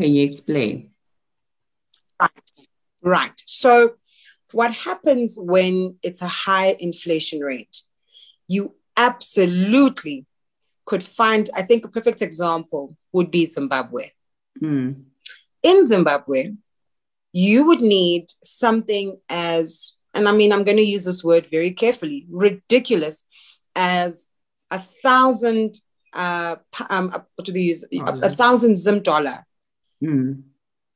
Can 0.00 0.12
you 0.12 0.24
explain? 0.24 0.90
Right. 2.20 2.30
Right. 3.02 3.42
So, 3.46 3.94
what 4.54 4.72
happens 4.72 5.36
when 5.36 5.96
it's 6.02 6.22
a 6.22 6.28
high 6.28 6.76
inflation 6.78 7.40
rate? 7.40 7.82
You 8.46 8.74
absolutely 8.96 10.26
could 10.84 11.02
find, 11.02 11.50
I 11.56 11.62
think 11.62 11.84
a 11.84 11.88
perfect 11.88 12.22
example 12.22 12.96
would 13.12 13.30
be 13.32 13.46
Zimbabwe. 13.46 14.10
Mm. 14.62 15.04
In 15.62 15.86
Zimbabwe, 15.88 16.52
you 17.32 17.66
would 17.66 17.80
need 17.80 18.26
something 18.44 19.18
as, 19.28 19.94
and 20.14 20.28
I 20.28 20.32
mean, 20.32 20.52
I'm 20.52 20.62
going 20.62 20.76
to 20.76 20.84
use 20.84 21.04
this 21.04 21.24
word 21.24 21.48
very 21.50 21.72
carefully, 21.72 22.26
ridiculous 22.30 23.24
as 23.74 24.28
a 24.70 24.78
thousand, 24.78 25.80
uh, 26.12 26.56
um, 26.90 27.10
uh, 27.12 27.20
what 27.34 27.44
do 27.44 27.50
they 27.52 27.60
use? 27.60 27.84
Oh, 27.92 28.04
a, 28.04 28.26
a, 28.26 28.30
thousand 28.30 28.76
Zim 28.76 29.02
dollar. 29.02 29.44
Mm. 30.00 30.42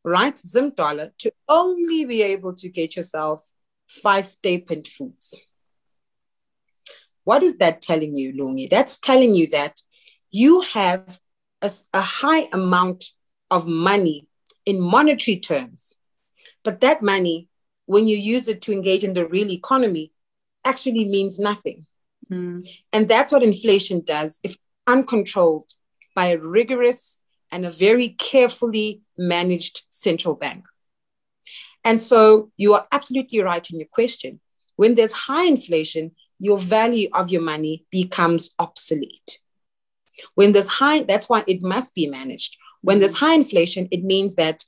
Right? 0.04 0.38
Zim 0.38 0.70
dollar 0.70 1.12
to 1.18 1.32
only 1.48 2.04
be 2.04 2.22
able 2.22 2.54
to 2.54 2.68
get 2.68 2.96
yourself 2.96 3.44
five 3.86 4.26
staple 4.26 4.82
foods. 4.82 5.34
What 7.24 7.42
is 7.42 7.58
that 7.58 7.82
telling 7.82 8.16
you, 8.16 8.32
Lungi? 8.32 8.70
That's 8.70 8.98
telling 8.98 9.34
you 9.34 9.48
that 9.48 9.82
you 10.30 10.62
have 10.62 11.20
a, 11.60 11.70
a 11.92 12.00
high 12.00 12.48
amount 12.52 13.04
of 13.50 13.66
money 13.66 14.26
in 14.64 14.80
monetary 14.80 15.38
terms 15.38 15.98
but 16.68 16.80
that 16.80 17.02
money, 17.02 17.48
when 17.86 18.06
you 18.06 18.16
use 18.16 18.48
it 18.48 18.62
to 18.62 18.72
engage 18.72 19.04
in 19.04 19.14
the 19.14 19.26
real 19.26 19.50
economy, 19.50 20.12
actually 20.64 21.06
means 21.06 21.38
nothing. 21.38 21.86
Mm. 22.30 22.68
And 22.92 23.08
that's 23.08 23.32
what 23.32 23.42
inflation 23.42 24.02
does 24.04 24.38
if 24.42 24.56
uncontrolled 24.86 25.72
by 26.14 26.26
a 26.26 26.38
rigorous 26.38 27.17
and 27.50 27.64
a 27.64 27.70
very 27.70 28.10
carefully 28.10 29.02
managed 29.16 29.84
central 29.90 30.34
bank. 30.34 30.64
And 31.84 32.00
so 32.00 32.50
you 32.56 32.74
are 32.74 32.86
absolutely 32.92 33.40
right 33.40 33.68
in 33.70 33.78
your 33.78 33.88
question. 33.88 34.40
When 34.76 34.94
there's 34.94 35.12
high 35.12 35.46
inflation, 35.46 36.12
your 36.38 36.58
value 36.58 37.08
of 37.14 37.30
your 37.30 37.42
money 37.42 37.84
becomes 37.90 38.50
obsolete. 38.58 39.40
When 40.34 40.52
there's 40.52 40.68
high, 40.68 41.02
that's 41.02 41.28
why 41.28 41.44
it 41.46 41.62
must 41.62 41.94
be 41.94 42.06
managed. 42.06 42.56
When 42.82 42.98
there's 42.98 43.14
high 43.14 43.34
inflation, 43.34 43.88
it 43.90 44.04
means 44.04 44.34
that 44.36 44.64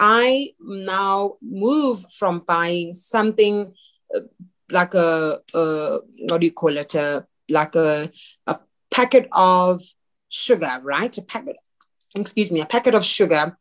I 0.00 0.50
now 0.60 1.36
move 1.40 2.04
from 2.12 2.40
buying 2.40 2.94
something 2.94 3.74
uh, 4.14 4.20
like 4.70 4.94
a, 4.94 5.40
a, 5.54 5.98
what 6.28 6.40
do 6.40 6.46
you 6.46 6.52
call 6.52 6.76
it? 6.76 6.94
A, 6.94 7.26
like 7.48 7.74
a, 7.76 8.10
a 8.46 8.58
packet 8.90 9.28
of 9.32 9.80
sugar, 10.28 10.80
right? 10.82 11.16
A 11.16 11.22
packet, 11.22 11.56
excuse 12.14 12.50
me, 12.50 12.60
a 12.60 12.66
packet 12.66 12.94
of 12.94 13.04
sugar 13.04 13.56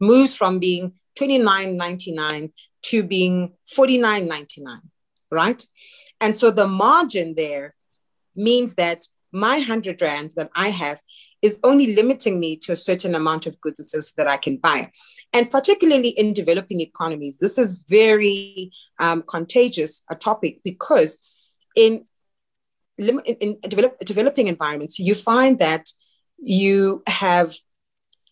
moves 0.00 0.34
from 0.34 0.58
being 0.58 0.92
29.99 1.18 2.52
to 2.82 3.02
being 3.02 3.52
49.99, 3.76 4.78
right? 5.30 5.64
And 6.20 6.36
so 6.36 6.50
the 6.50 6.66
margin 6.66 7.34
there 7.36 7.74
means 8.34 8.74
that 8.76 9.06
my 9.32 9.56
100 9.56 10.00
rand 10.00 10.32
that 10.36 10.50
I 10.54 10.68
have 10.68 11.00
is 11.42 11.60
only 11.62 11.94
limiting 11.94 12.40
me 12.40 12.56
to 12.56 12.72
a 12.72 12.76
certain 12.76 13.14
amount 13.14 13.46
of 13.46 13.60
goods 13.60 13.78
and 13.78 13.88
services 13.88 14.14
that 14.16 14.26
I 14.26 14.36
can 14.36 14.56
buy. 14.56 14.90
And 15.32 15.50
particularly 15.50 16.08
in 16.08 16.32
developing 16.32 16.80
economies, 16.80 17.38
this 17.38 17.58
is 17.58 17.74
very 17.88 18.72
um, 18.98 19.22
contagious 19.22 20.02
a 20.10 20.16
topic 20.16 20.60
because 20.64 21.18
in, 21.76 22.06
in, 22.96 23.20
in 23.20 23.58
develop, 23.60 23.98
developing 24.00 24.48
environments, 24.48 24.98
you 24.98 25.14
find 25.14 25.60
that 25.60 25.88
you 26.38 27.02
have 27.06 27.54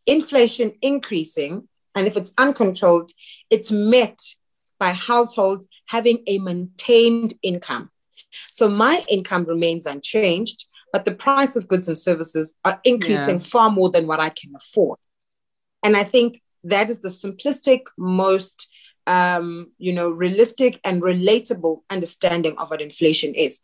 inflation 0.07 0.73
increasing, 0.83 1.69
and 1.95 2.07
if 2.07 2.17
it's 2.17 2.33
uncontrolled, 2.39 3.11
it's 3.51 3.71
met 3.73 4.19
by 4.79 4.93
households 4.93 5.69
having 5.87 6.23
a 6.27 6.39
maintained 6.39 7.35
income. 7.43 7.91
So 8.53 8.69
my 8.69 9.05
income 9.09 9.45
remains 9.45 9.87
unchanged, 9.87 10.67
but 10.93 11.05
the 11.05 11.13
price 11.13 11.57
of 11.57 11.69
goods 11.69 11.89
and 11.89 11.97
services 11.97 12.55
are 12.65 12.81
increasing 12.85 13.37
yeah. 13.37 13.45
far 13.45 13.71
more 13.71 13.91
than 13.91 14.07
what 14.07 14.21
I 14.21 14.31
can 14.31 14.55
afford. 14.55 14.99
And 15.83 15.97
I 15.97 16.05
think 16.05 16.43
that 16.65 16.91
is 16.91 17.01
the 17.01 17.09
simplistic, 17.09 17.83
most 17.97 18.69
um, 19.07 19.71
you 19.79 19.93
know, 19.93 20.11
realistic 20.11 20.81
and 20.85 21.03
relatable 21.03 21.83
understanding 21.91 22.57
of 22.59 22.71
what 22.71 22.81
inflation 22.81 23.35
is. 23.35 23.61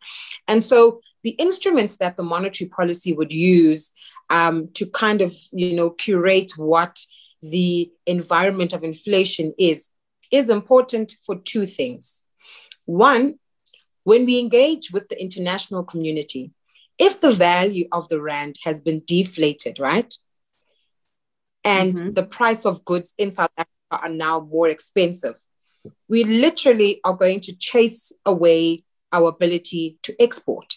And 0.47 0.63
so 0.63 1.01
the 1.23 1.31
instruments 1.31 1.97
that 1.97 2.17
the 2.17 2.23
monetary 2.23 2.69
policy 2.69 3.13
would 3.13 3.31
use 3.31 3.91
um, 4.29 4.69
to 4.73 4.85
kind 4.85 5.21
of, 5.21 5.33
you 5.51 5.75
know, 5.75 5.89
curate 5.89 6.51
what 6.57 6.99
the 7.41 7.91
environment 8.05 8.73
of 8.73 8.83
inflation 8.83 9.53
is, 9.57 9.89
is 10.31 10.49
important 10.49 11.15
for 11.25 11.35
two 11.35 11.65
things. 11.65 12.25
One, 12.85 13.35
when 14.03 14.25
we 14.25 14.39
engage 14.39 14.91
with 14.91 15.09
the 15.09 15.21
international 15.21 15.83
community, 15.83 16.51
if 16.99 17.21
the 17.21 17.31
value 17.31 17.87
of 17.91 18.07
the 18.09 18.21
rand 18.21 18.55
has 18.63 18.79
been 18.79 19.01
deflated, 19.05 19.79
right? 19.79 20.13
And 21.63 21.95
mm-hmm. 21.95 22.11
the 22.11 22.23
price 22.23 22.65
of 22.65 22.85
goods 22.85 23.13
in 23.17 23.31
South 23.31 23.51
Africa 23.57 23.72
are 23.95 24.09
now 24.09 24.39
more 24.39 24.69
expensive, 24.69 25.35
we 26.07 26.23
literally 26.23 26.99
are 27.03 27.13
going 27.13 27.39
to 27.41 27.55
chase 27.55 28.11
away 28.25 28.83
our 29.11 29.29
ability 29.29 29.97
to 30.03 30.15
export. 30.21 30.75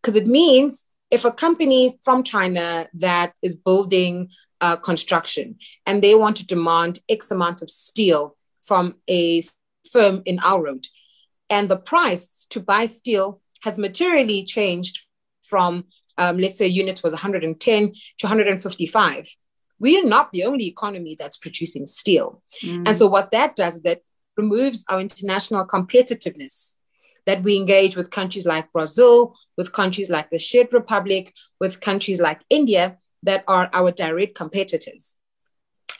Because 0.00 0.16
it 0.16 0.26
means 0.26 0.84
if 1.10 1.24
a 1.24 1.30
company 1.30 1.98
from 2.02 2.22
China 2.22 2.88
that 2.94 3.32
is 3.42 3.56
building 3.56 4.30
uh, 4.60 4.76
construction 4.76 5.56
and 5.86 6.02
they 6.02 6.14
want 6.14 6.36
to 6.36 6.46
demand 6.46 7.00
X 7.08 7.30
amount 7.30 7.62
of 7.62 7.70
steel 7.70 8.36
from 8.62 8.94
a 9.08 9.44
firm 9.92 10.22
in 10.24 10.38
our 10.40 10.62
road, 10.62 10.86
and 11.50 11.68
the 11.68 11.76
price 11.76 12.46
to 12.50 12.60
buy 12.60 12.86
steel 12.86 13.40
has 13.62 13.78
materially 13.78 14.44
changed 14.44 15.00
from, 15.42 15.84
um, 16.18 16.38
let's 16.38 16.56
say, 16.56 16.66
unit 16.66 17.02
was 17.02 17.12
110 17.12 17.92
to 18.18 18.26
155. 18.26 19.36
We 19.78 19.98
are 19.98 20.04
not 20.04 20.32
the 20.32 20.44
only 20.44 20.66
economy 20.66 21.16
that's 21.18 21.36
producing 21.36 21.86
steel. 21.86 22.42
Mm. 22.62 22.88
And 22.88 22.96
so, 22.96 23.06
what 23.06 23.30
that 23.32 23.56
does 23.56 23.76
is 23.76 23.82
that 23.82 24.02
removes 24.36 24.84
our 24.88 25.00
international 25.00 25.66
competitiveness 25.66 26.74
that 27.26 27.42
we 27.42 27.56
engage 27.56 27.96
with 27.96 28.10
countries 28.10 28.46
like 28.46 28.72
Brazil, 28.72 29.34
with 29.56 29.72
countries 29.72 30.10
like 30.10 30.30
the 30.30 30.38
Czech 30.38 30.72
Republic, 30.72 31.32
with 31.60 31.80
countries 31.80 32.20
like 32.20 32.40
India 32.50 32.98
that 33.22 33.44
are 33.48 33.70
our 33.72 33.90
direct 33.90 34.34
competitors. 34.34 35.16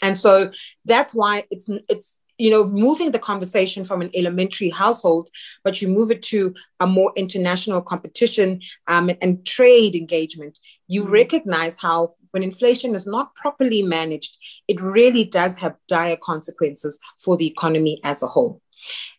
And 0.02 0.18
so 0.18 0.50
that's 0.84 1.14
why 1.14 1.44
it's 1.50 1.68
it's 1.88 2.18
you 2.38 2.50
know, 2.50 2.64
moving 2.64 3.12
the 3.12 3.18
conversation 3.18 3.84
from 3.84 4.02
an 4.02 4.10
elementary 4.14 4.70
household, 4.70 5.28
but 5.62 5.80
you 5.80 5.88
move 5.88 6.10
it 6.10 6.22
to 6.22 6.54
a 6.80 6.86
more 6.86 7.12
international 7.16 7.80
competition 7.80 8.60
um, 8.88 9.10
and 9.22 9.46
trade 9.46 9.94
engagement, 9.94 10.58
you 10.88 11.04
mm-hmm. 11.04 11.12
recognize 11.12 11.78
how 11.78 12.14
when 12.34 12.42
inflation 12.42 12.96
is 12.96 13.06
not 13.06 13.32
properly 13.36 13.84
managed, 13.84 14.38
it 14.66 14.80
really 14.80 15.24
does 15.24 15.54
have 15.54 15.76
dire 15.86 16.16
consequences 16.16 16.98
for 17.20 17.36
the 17.36 17.46
economy 17.46 18.00
as 18.02 18.24
a 18.24 18.26
whole. 18.26 18.60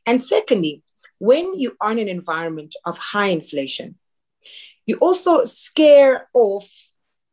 And 0.06 0.21
secondly, 0.21 0.84
when 1.19 1.58
you 1.58 1.78
are 1.80 1.93
in 1.93 1.99
an 1.99 2.10
environment 2.10 2.75
of 2.86 2.97
high 2.97 3.30
inflation, 3.30 3.95
you 4.86 4.97
also 4.97 5.45
scare 5.45 6.28
off 6.34 6.69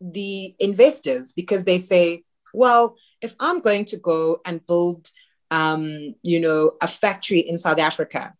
the 0.00 0.54
investors 0.60 1.32
because 1.32 1.64
they 1.64 1.78
say, 1.78 2.22
well, 2.54 2.94
if 3.20 3.34
I'm 3.40 3.60
going 3.60 3.86
to 3.86 3.96
go 3.96 4.40
and 4.46 4.64
build 4.64 5.10
um, 5.50 6.14
you 6.22 6.38
know, 6.38 6.74
a 6.80 6.86
factory 6.86 7.40
in 7.40 7.58
South 7.58 7.80
Africa, 7.80 8.34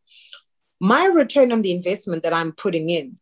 my 0.78 1.06
return 1.06 1.50
on 1.50 1.62
the 1.62 1.72
investment 1.72 2.22
that 2.22 2.32
I'm 2.32 2.52
putting 2.52 2.88
in, 2.88 3.18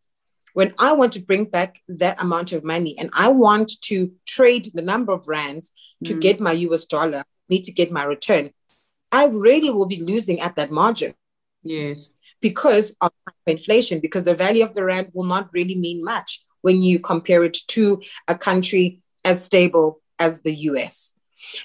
when 0.60 0.74
I 0.78 0.92
want 0.92 1.14
to 1.14 1.20
bring 1.20 1.46
back 1.46 1.80
that 1.88 2.20
amount 2.20 2.52
of 2.52 2.62
money 2.64 2.94
and 2.98 3.08
I 3.14 3.28
want 3.28 3.80
to 3.84 4.12
trade 4.26 4.70
the 4.74 4.82
number 4.82 5.10
of 5.10 5.26
rands 5.26 5.72
to 6.04 6.14
mm. 6.14 6.20
get 6.20 6.38
my 6.38 6.52
US 6.52 6.84
dollar, 6.84 7.24
need 7.48 7.64
to 7.64 7.72
get 7.72 7.90
my 7.90 8.04
return, 8.04 8.50
I 9.10 9.28
really 9.28 9.70
will 9.70 9.86
be 9.86 10.02
losing 10.02 10.40
at 10.40 10.56
that 10.56 10.70
margin. 10.70 11.14
Yes. 11.62 12.12
Because 12.42 12.94
of 13.00 13.10
inflation, 13.46 14.00
because 14.00 14.24
the 14.24 14.34
value 14.34 14.62
of 14.62 14.74
the 14.74 14.84
rand 14.84 15.12
will 15.14 15.24
not 15.24 15.48
really 15.54 15.76
mean 15.76 16.04
much 16.04 16.44
when 16.60 16.82
you 16.82 17.00
compare 17.00 17.42
it 17.44 17.56
to 17.68 18.02
a 18.28 18.34
country 18.34 19.00
as 19.24 19.42
stable 19.42 20.02
as 20.18 20.40
the 20.40 20.54
US. 20.70 21.14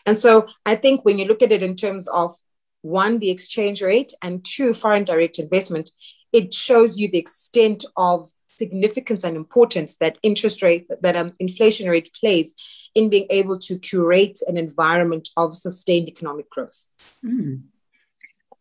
And 0.06 0.18
so 0.18 0.48
I 0.66 0.76
think 0.76 1.04
when 1.04 1.20
you 1.20 1.26
look 1.26 1.42
at 1.44 1.52
it 1.52 1.64
in 1.64 1.76
terms 1.76 2.08
of 2.08 2.34
one, 2.82 3.20
the 3.20 3.30
exchange 3.30 3.82
rate, 3.82 4.14
and 4.22 4.42
two, 4.46 4.74
foreign 4.74 5.04
direct 5.04 5.38
investment, 5.38 5.92
it 6.32 6.54
shows 6.54 6.98
you 6.98 7.12
the 7.12 7.18
extent 7.18 7.84
of 7.98 8.32
significance 8.56 9.24
and 9.24 9.36
importance 9.36 9.96
that 9.98 10.18
interest 10.24 10.62
rate, 10.62 10.88
that 11.02 11.16
um, 11.16 11.34
inflation 11.40 11.90
rate 11.90 12.12
plays 12.14 12.54
in 12.94 13.10
being 13.10 13.28
able 13.30 13.60
to 13.60 13.78
curate 13.78 14.40
an 14.48 14.58
environment 14.58 15.30
of 15.36 15.56
sustained 15.56 16.08
economic 16.08 16.50
growth. 16.50 16.88
Mm. 17.24 17.64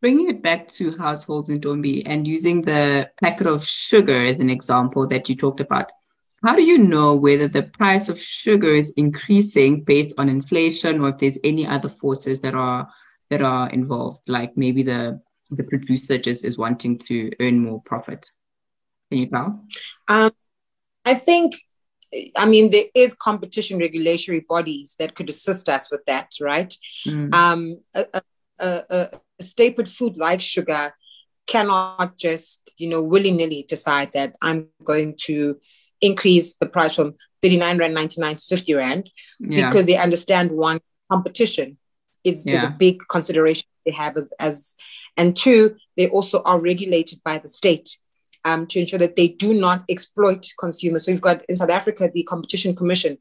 Bringing 0.00 0.28
it 0.28 0.42
back 0.42 0.68
to 0.68 0.96
households 0.96 1.48
in 1.48 1.60
Ntombi 1.60 2.02
and 2.04 2.26
using 2.26 2.62
the 2.62 3.10
packet 3.22 3.46
of 3.46 3.64
sugar 3.64 4.24
as 4.24 4.38
an 4.38 4.50
example 4.50 5.06
that 5.06 5.28
you 5.28 5.36
talked 5.36 5.60
about, 5.60 5.90
how 6.42 6.54
do 6.54 6.62
you 6.62 6.76
know 6.76 7.16
whether 7.16 7.48
the 7.48 7.62
price 7.62 8.10
of 8.10 8.18
sugar 8.18 8.68
is 8.68 8.90
increasing 8.98 9.82
based 9.82 10.12
on 10.18 10.28
inflation 10.28 11.00
or 11.00 11.08
if 11.10 11.18
there's 11.18 11.38
any 11.42 11.66
other 11.66 11.88
forces 11.88 12.42
that 12.42 12.54
are 12.54 12.86
that 13.30 13.40
are 13.40 13.70
involved, 13.70 14.20
like 14.26 14.54
maybe 14.54 14.82
the 14.82 15.22
the 15.50 15.62
producer 15.62 16.18
just 16.18 16.44
is 16.44 16.58
wanting 16.58 16.98
to 16.98 17.30
earn 17.40 17.60
more 17.60 17.80
profit? 17.82 18.30
Can 19.14 19.22
you 19.22 19.26
tell? 19.28 19.64
Um, 20.08 20.32
I 21.04 21.14
think, 21.14 21.56
I 22.36 22.46
mean, 22.46 22.70
there 22.70 22.86
is 22.94 23.14
competition 23.14 23.78
regulatory 23.78 24.40
bodies 24.40 24.96
that 24.98 25.14
could 25.14 25.28
assist 25.28 25.68
us 25.68 25.90
with 25.90 26.04
that, 26.06 26.32
right? 26.40 26.74
Mm. 27.06 27.34
Um, 27.34 27.80
a, 27.94 28.06
a, 28.14 28.22
a, 28.58 29.08
a 29.38 29.42
staple 29.42 29.84
food 29.84 30.16
like 30.16 30.40
sugar 30.40 30.92
cannot 31.46 32.16
just, 32.18 32.70
you 32.78 32.88
know, 32.88 33.02
willy 33.02 33.30
nilly 33.30 33.64
decide 33.68 34.12
that 34.12 34.34
I'm 34.42 34.68
going 34.82 35.16
to 35.22 35.60
increase 36.00 36.54
the 36.54 36.66
price 36.66 36.94
from 36.94 37.14
39 37.42 37.78
rand 37.78 37.94
99 37.94 38.36
to 38.36 38.44
50 38.44 38.74
rand 38.74 39.10
yeah. 39.38 39.68
because 39.68 39.86
they 39.86 39.96
understand 39.96 40.50
one 40.50 40.80
competition 41.10 41.76
is, 42.24 42.46
yeah. 42.46 42.54
is 42.54 42.64
a 42.64 42.70
big 42.70 43.00
consideration 43.08 43.68
they 43.84 43.92
have 43.92 44.16
as, 44.16 44.32
as 44.40 44.76
and 45.16 45.36
two 45.36 45.76
they 45.96 46.08
also 46.08 46.42
are 46.42 46.58
regulated 46.58 47.20
by 47.22 47.38
the 47.38 47.48
state 47.48 47.98
um, 48.44 48.66
to 48.66 48.80
ensure 48.80 48.98
that 48.98 49.16
they 49.16 49.28
do 49.28 49.54
not 49.54 49.84
exploit 49.88 50.46
consumers 50.58 51.04
so 51.04 51.10
you've 51.10 51.20
got 51.20 51.44
in 51.48 51.56
south 51.56 51.70
africa 51.70 52.10
the 52.12 52.22
competition 52.24 52.74
commission 52.74 53.18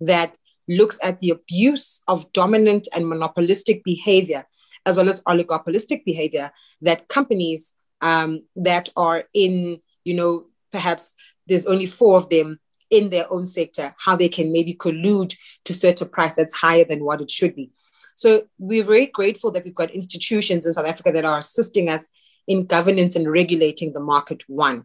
that 0.00 0.36
looks 0.68 0.98
at 1.02 1.20
the 1.20 1.30
abuse 1.30 2.02
of 2.08 2.30
dominant 2.32 2.88
and 2.94 3.08
monopolistic 3.08 3.82
behavior 3.84 4.44
as 4.84 4.96
well 4.96 5.08
as 5.08 5.20
oligopolistic 5.22 6.04
behavior 6.04 6.50
that 6.82 7.08
companies 7.08 7.74
um, 8.02 8.42
that 8.56 8.88
are 8.96 9.24
in 9.32 9.80
you 10.04 10.14
know 10.14 10.46
perhaps 10.72 11.14
there's 11.46 11.66
only 11.66 11.86
four 11.86 12.16
of 12.16 12.28
them 12.28 12.58
in 12.90 13.10
their 13.10 13.30
own 13.32 13.46
sector, 13.46 13.94
how 13.98 14.16
they 14.16 14.28
can 14.28 14.52
maybe 14.52 14.74
collude 14.74 15.34
to 15.64 15.74
set 15.74 16.00
a 16.00 16.06
price 16.06 16.34
that's 16.34 16.54
higher 16.54 16.84
than 16.84 17.04
what 17.04 17.20
it 17.20 17.30
should 17.30 17.54
be. 17.54 17.70
So 18.14 18.46
we're 18.58 18.84
very 18.84 19.06
grateful 19.06 19.50
that 19.50 19.64
we've 19.64 19.74
got 19.74 19.90
institutions 19.90 20.66
in 20.66 20.74
South 20.74 20.86
Africa 20.86 21.12
that 21.12 21.24
are 21.24 21.38
assisting 21.38 21.88
us 21.88 22.06
in 22.46 22.66
governance 22.66 23.16
and 23.16 23.30
regulating 23.30 23.92
the 23.92 24.00
market, 24.00 24.44
one. 24.48 24.84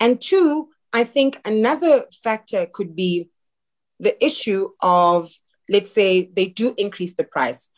And 0.00 0.20
two, 0.20 0.68
I 0.92 1.04
think 1.04 1.40
another 1.44 2.06
factor 2.22 2.66
could 2.66 2.94
be 2.94 3.28
the 4.00 4.22
issue 4.24 4.70
of, 4.80 5.30
let's 5.68 5.90
say, 5.90 6.30
they 6.32 6.46
do 6.46 6.74
increase 6.76 7.14
the 7.14 7.24
price. 7.24 7.70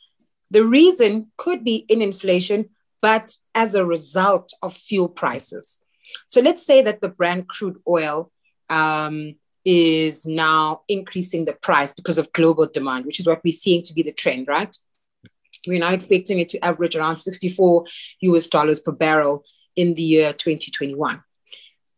The 0.51 0.65
reason 0.65 1.31
could 1.37 1.65
be 1.65 1.77
in 1.77 2.03
inflation, 2.03 2.71
but 3.01 3.37
as 3.55 3.75
a 3.75 3.85
result 3.85 4.53
of 4.63 4.75
fuel 4.75 5.09
prices. 5.09 5.81
So 6.29 6.41
let's 6.41 6.65
say 6.65 6.83
that 6.83 7.01
the 7.01 7.09
Brent 7.09 7.49
crude 7.49 7.79
oil 7.87 8.31
um, 8.69 9.37
is 9.65 10.27
now 10.27 10.83
increasing 10.89 11.45
the 11.45 11.53
price 11.53 11.93
because 11.93 12.19
of 12.19 12.33
global 12.33 12.67
demand, 12.67 13.07
which 13.07 13.21
is 13.21 13.27
what 13.27 13.43
we're 13.45 13.53
seeing 13.53 13.83
to 13.83 13.95
be 13.95 14.03
the 14.03 14.13
trend, 14.13 14.49
right? 14.49 14.77
We're 15.67 15.81
now 15.81 15.93
expecting 15.93 16.41
it 16.41 16.49
to 16.51 16.65
average 16.65 16.97
around 16.97 17.19
64 17.19 17.85
US 18.21 18.49
dollars 18.49 18.81
per 18.81 18.93
barrel 18.93 19.45
in 19.77 19.95
the 19.95 20.03
year 20.03 20.33
2021, 20.33 21.23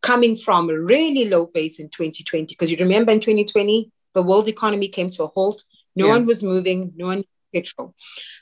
coming 0.02 0.35
from 0.37 0.70
a 0.70 0.79
really 0.79 1.29
low 1.29 1.46
base 1.46 1.79
in 1.79 1.88
2020. 1.88 2.55
Because 2.55 2.70
you 2.70 2.76
remember 2.79 3.12
in 3.12 3.20
2020, 3.20 3.90
the 4.14 4.22
world 4.22 4.48
economy 4.48 4.88
came 4.88 5.11
to 5.11 5.24
a 5.24 5.29
halt. 5.29 5.62
No 5.94 6.07
yeah. 6.07 6.12
one 6.12 6.26
was 6.26 6.42
moving, 6.42 6.92
no 6.96 7.07
one 7.07 7.24
petrol. 7.55 7.94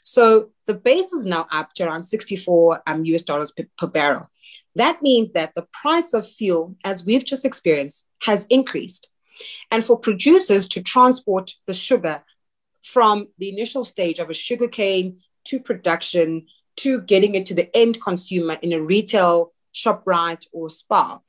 So 0.02 0.50
the 0.66 0.74
base 0.74 1.12
is 1.12 1.26
now 1.26 1.46
up 1.52 1.72
to 1.74 1.84
around 1.84 2.04
64 2.04 2.82
um, 2.86 3.04
US 3.04 3.22
dollars 3.22 3.52
per, 3.52 3.64
per 3.78 3.86
barrel. 3.86 4.30
That 4.76 5.02
means 5.02 5.32
that 5.32 5.54
the 5.54 5.66
price 5.72 6.14
of 6.14 6.28
fuel, 6.28 6.76
as 6.84 7.04
we've 7.04 7.24
just 7.24 7.44
experienced, 7.44 8.06
has 8.22 8.44
increased. 8.50 9.08
And 9.70 9.84
for 9.84 9.98
producers 9.98 10.68
to 10.68 10.82
transport 10.82 11.52
the 11.66 11.74
sugar 11.74 12.22
from 12.84 13.28
the 13.38 13.48
initial 13.48 13.84
stage 13.84 14.18
of 14.18 14.28
a 14.28 14.34
sugarcane 14.34 15.18
to 15.44 15.58
production 15.58 16.46
to 16.76 17.00
getting 17.00 17.34
it 17.34 17.46
to 17.46 17.54
the 17.54 17.74
end 17.74 18.00
consumer 18.00 18.58
in 18.60 18.72
a 18.72 18.82
retail 18.82 19.52
shop 19.72 20.02
right 20.04 20.44
or 20.52 20.68
Spar 20.68 21.22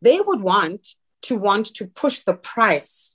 They 0.00 0.20
would 0.20 0.40
want 0.40 0.86
to 1.22 1.36
want 1.36 1.66
to 1.74 1.86
push 1.86 2.20
the 2.20 2.34
price 2.34 3.14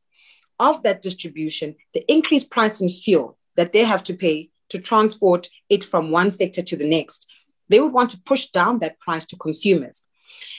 of 0.59 0.83
that 0.83 1.01
distribution, 1.01 1.75
the 1.93 2.03
increased 2.11 2.49
price 2.49 2.81
in 2.81 2.89
fuel 2.89 3.37
that 3.55 3.71
they 3.73 3.83
have 3.83 4.03
to 4.03 4.13
pay 4.13 4.49
to 4.69 4.79
transport 4.79 5.47
it 5.69 5.83
from 5.83 6.11
one 6.11 6.31
sector 6.31 6.61
to 6.61 6.75
the 6.75 6.87
next. 6.87 7.25
They 7.69 7.79
would 7.79 7.93
want 7.93 8.09
to 8.11 8.21
push 8.25 8.47
down 8.47 8.79
that 8.79 8.99
price 8.99 9.25
to 9.27 9.37
consumers. 9.37 10.05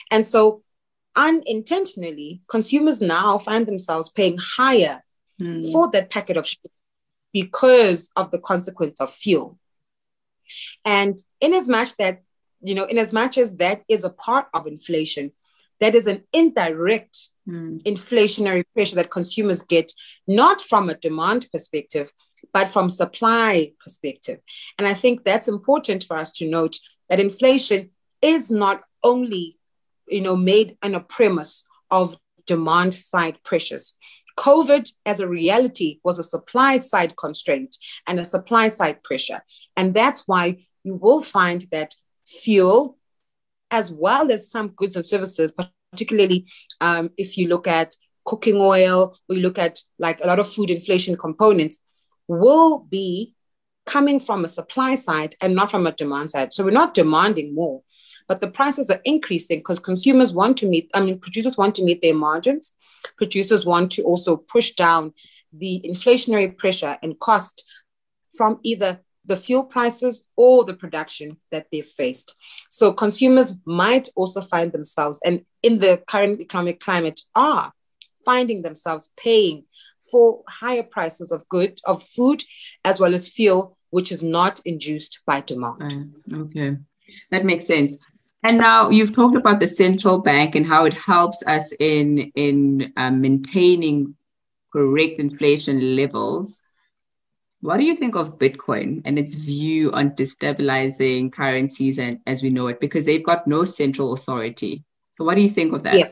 And 0.09 0.25
so 0.25 0.63
unintentionally, 1.15 2.41
consumers 2.47 3.01
now 3.01 3.37
find 3.37 3.65
themselves 3.65 4.09
paying 4.09 4.37
higher 4.37 5.03
mm. 5.39 5.71
for 5.71 5.89
that 5.91 6.09
packet 6.09 6.37
of 6.37 6.47
sugar 6.47 6.69
because 7.41 8.09
of 8.15 8.31
the 8.31 8.39
consequence 8.39 8.99
of 8.99 9.11
fuel. 9.11 9.59
And 10.83 11.15
in 11.39 11.53
as 11.53 11.67
much 11.67 11.95
that, 11.97 12.23
you 12.61 12.73
know, 12.73 12.85
in 12.85 12.97
as 12.97 13.13
much 13.13 13.37
as 13.37 13.57
that 13.57 13.83
is 13.87 14.03
a 14.03 14.09
part 14.09 14.47
of 14.55 14.65
inflation, 14.65 15.31
that 15.79 15.93
is 15.93 16.07
an 16.07 16.23
indirect 16.33 17.15
mm. 17.47 17.83
inflationary 17.83 18.63
pressure 18.73 18.95
that 18.95 19.11
consumers 19.11 19.61
get, 19.61 19.91
not 20.25 20.61
from 20.61 20.89
a 20.89 20.95
demand 20.95 21.47
perspective, 21.53 22.11
but 22.53 22.71
from 22.71 22.89
supply 22.89 23.71
perspective. 23.83 24.39
And 24.79 24.87
I 24.87 24.95
think 24.95 25.23
that's 25.23 25.47
important 25.47 26.03
for 26.03 26.17
us 26.17 26.31
to 26.37 26.49
note 26.49 26.77
that 27.09 27.19
inflation 27.19 27.91
is 28.23 28.49
not 28.49 28.81
only, 29.03 29.59
you 30.07 30.21
know, 30.21 30.35
made 30.35 30.77
on 30.81 30.95
a 30.95 30.99
premise 30.99 31.63
of 31.91 32.17
demand 32.47 32.95
side 32.95 33.37
pressures. 33.43 33.93
COVID 34.37 34.89
as 35.05 35.19
a 35.19 35.27
reality 35.27 35.99
was 36.03 36.19
a 36.19 36.23
supply 36.23 36.79
side 36.79 37.15
constraint 37.17 37.75
and 38.05 38.19
a 38.19 38.25
supply 38.25 38.69
side 38.69 39.03
pressure. 39.03 39.41
And 39.75 39.93
that's 39.93 40.23
why 40.27 40.65
you 40.83 40.95
will 40.95 41.21
find 41.21 41.65
that 41.71 41.95
fuel, 42.25 42.97
as 43.71 43.91
well 43.91 44.31
as 44.31 44.49
some 44.49 44.69
goods 44.69 44.95
and 44.95 45.05
services, 45.05 45.51
particularly 45.91 46.45
um, 46.81 47.09
if 47.17 47.37
you 47.37 47.47
look 47.47 47.67
at 47.67 47.95
cooking 48.27 48.57
oil 48.57 49.17
you 49.29 49.39
look 49.39 49.57
at 49.57 49.79
like 49.97 50.19
a 50.21 50.27
lot 50.27 50.37
of 50.37 50.51
food 50.51 50.69
inflation 50.69 51.15
components, 51.15 51.79
will 52.27 52.79
be 52.79 53.33
coming 53.85 54.19
from 54.19 54.43
a 54.43 54.47
supply 54.49 54.95
side 54.95 55.33
and 55.41 55.55
not 55.55 55.71
from 55.71 55.87
a 55.87 55.93
demand 55.93 56.29
side. 56.29 56.51
So 56.51 56.63
we're 56.63 56.71
not 56.71 56.93
demanding 56.93 57.55
more, 57.55 57.81
but 58.27 58.41
the 58.41 58.49
prices 58.49 58.89
are 58.89 58.99
increasing 59.05 59.59
because 59.59 59.79
consumers 59.79 60.33
want 60.33 60.57
to 60.57 60.67
meet, 60.67 60.91
I 60.93 61.01
mean, 61.01 61.19
producers 61.19 61.57
want 61.57 61.73
to 61.75 61.83
meet 61.83 62.01
their 62.01 62.15
margins. 62.15 62.73
Producers 63.17 63.65
want 63.65 63.91
to 63.93 64.03
also 64.03 64.37
push 64.37 64.71
down 64.71 65.13
the 65.53 65.81
inflationary 65.85 66.55
pressure 66.55 66.97
and 67.01 67.19
cost 67.19 67.63
from 68.35 68.59
either 68.63 68.99
the 69.25 69.35
fuel 69.35 69.63
prices 69.63 70.23
or 70.35 70.63
the 70.63 70.73
production 70.73 71.37
that 71.51 71.67
they've 71.71 71.85
faced. 71.85 72.35
So 72.69 72.93
consumers 72.93 73.55
might 73.65 74.09
also 74.15 74.41
find 74.41 74.71
themselves, 74.71 75.19
and 75.23 75.45
in 75.61 75.79
the 75.79 76.01
current 76.07 76.39
economic 76.39 76.79
climate, 76.79 77.21
are 77.35 77.73
finding 78.23 78.61
themselves 78.61 79.09
paying 79.17 79.63
for 80.11 80.43
higher 80.47 80.83
prices 80.83 81.31
of 81.31 81.47
good 81.49 81.79
of 81.85 82.03
food 82.03 82.43
as 82.85 82.99
well 82.99 83.13
as 83.13 83.27
fuel, 83.27 83.77
which 83.89 84.11
is 84.11 84.23
not 84.23 84.61
induced 84.65 85.19
by 85.25 85.41
demand. 85.41 86.13
Okay, 86.33 86.77
that 87.31 87.45
makes 87.45 87.67
sense. 87.67 87.97
And 88.43 88.57
now 88.57 88.89
you've 88.89 89.15
talked 89.15 89.35
about 89.35 89.59
the 89.59 89.67
central 89.67 90.21
bank 90.21 90.55
and 90.55 90.65
how 90.65 90.85
it 90.85 90.93
helps 90.93 91.43
us 91.47 91.73
in 91.79 92.31
in 92.35 92.93
um, 92.95 93.21
maintaining 93.21 94.15
correct 94.71 95.19
inflation 95.19 95.95
levels. 95.95 96.61
What 97.61 97.77
do 97.77 97.85
you 97.85 97.95
think 97.95 98.15
of 98.15 98.37
Bitcoin 98.37 99.01
and 99.05 99.17
its 99.17 99.33
view 99.33 99.91
on 99.91 100.11
destabilizing 100.11 101.33
currencies 101.33 101.97
and 101.97 102.19
as 102.27 102.43
we 102.43 102.51
know 102.51 102.67
it? 102.67 102.79
Because 102.79 103.05
they've 103.05 103.25
got 103.25 103.47
no 103.47 103.63
central 103.63 104.13
authority. 104.13 104.83
So 105.17 105.25
what 105.25 105.35
do 105.35 105.41
you 105.41 105.49
think 105.49 105.73
of 105.73 105.83
that? 105.83 105.95
Yeah. 105.95 106.09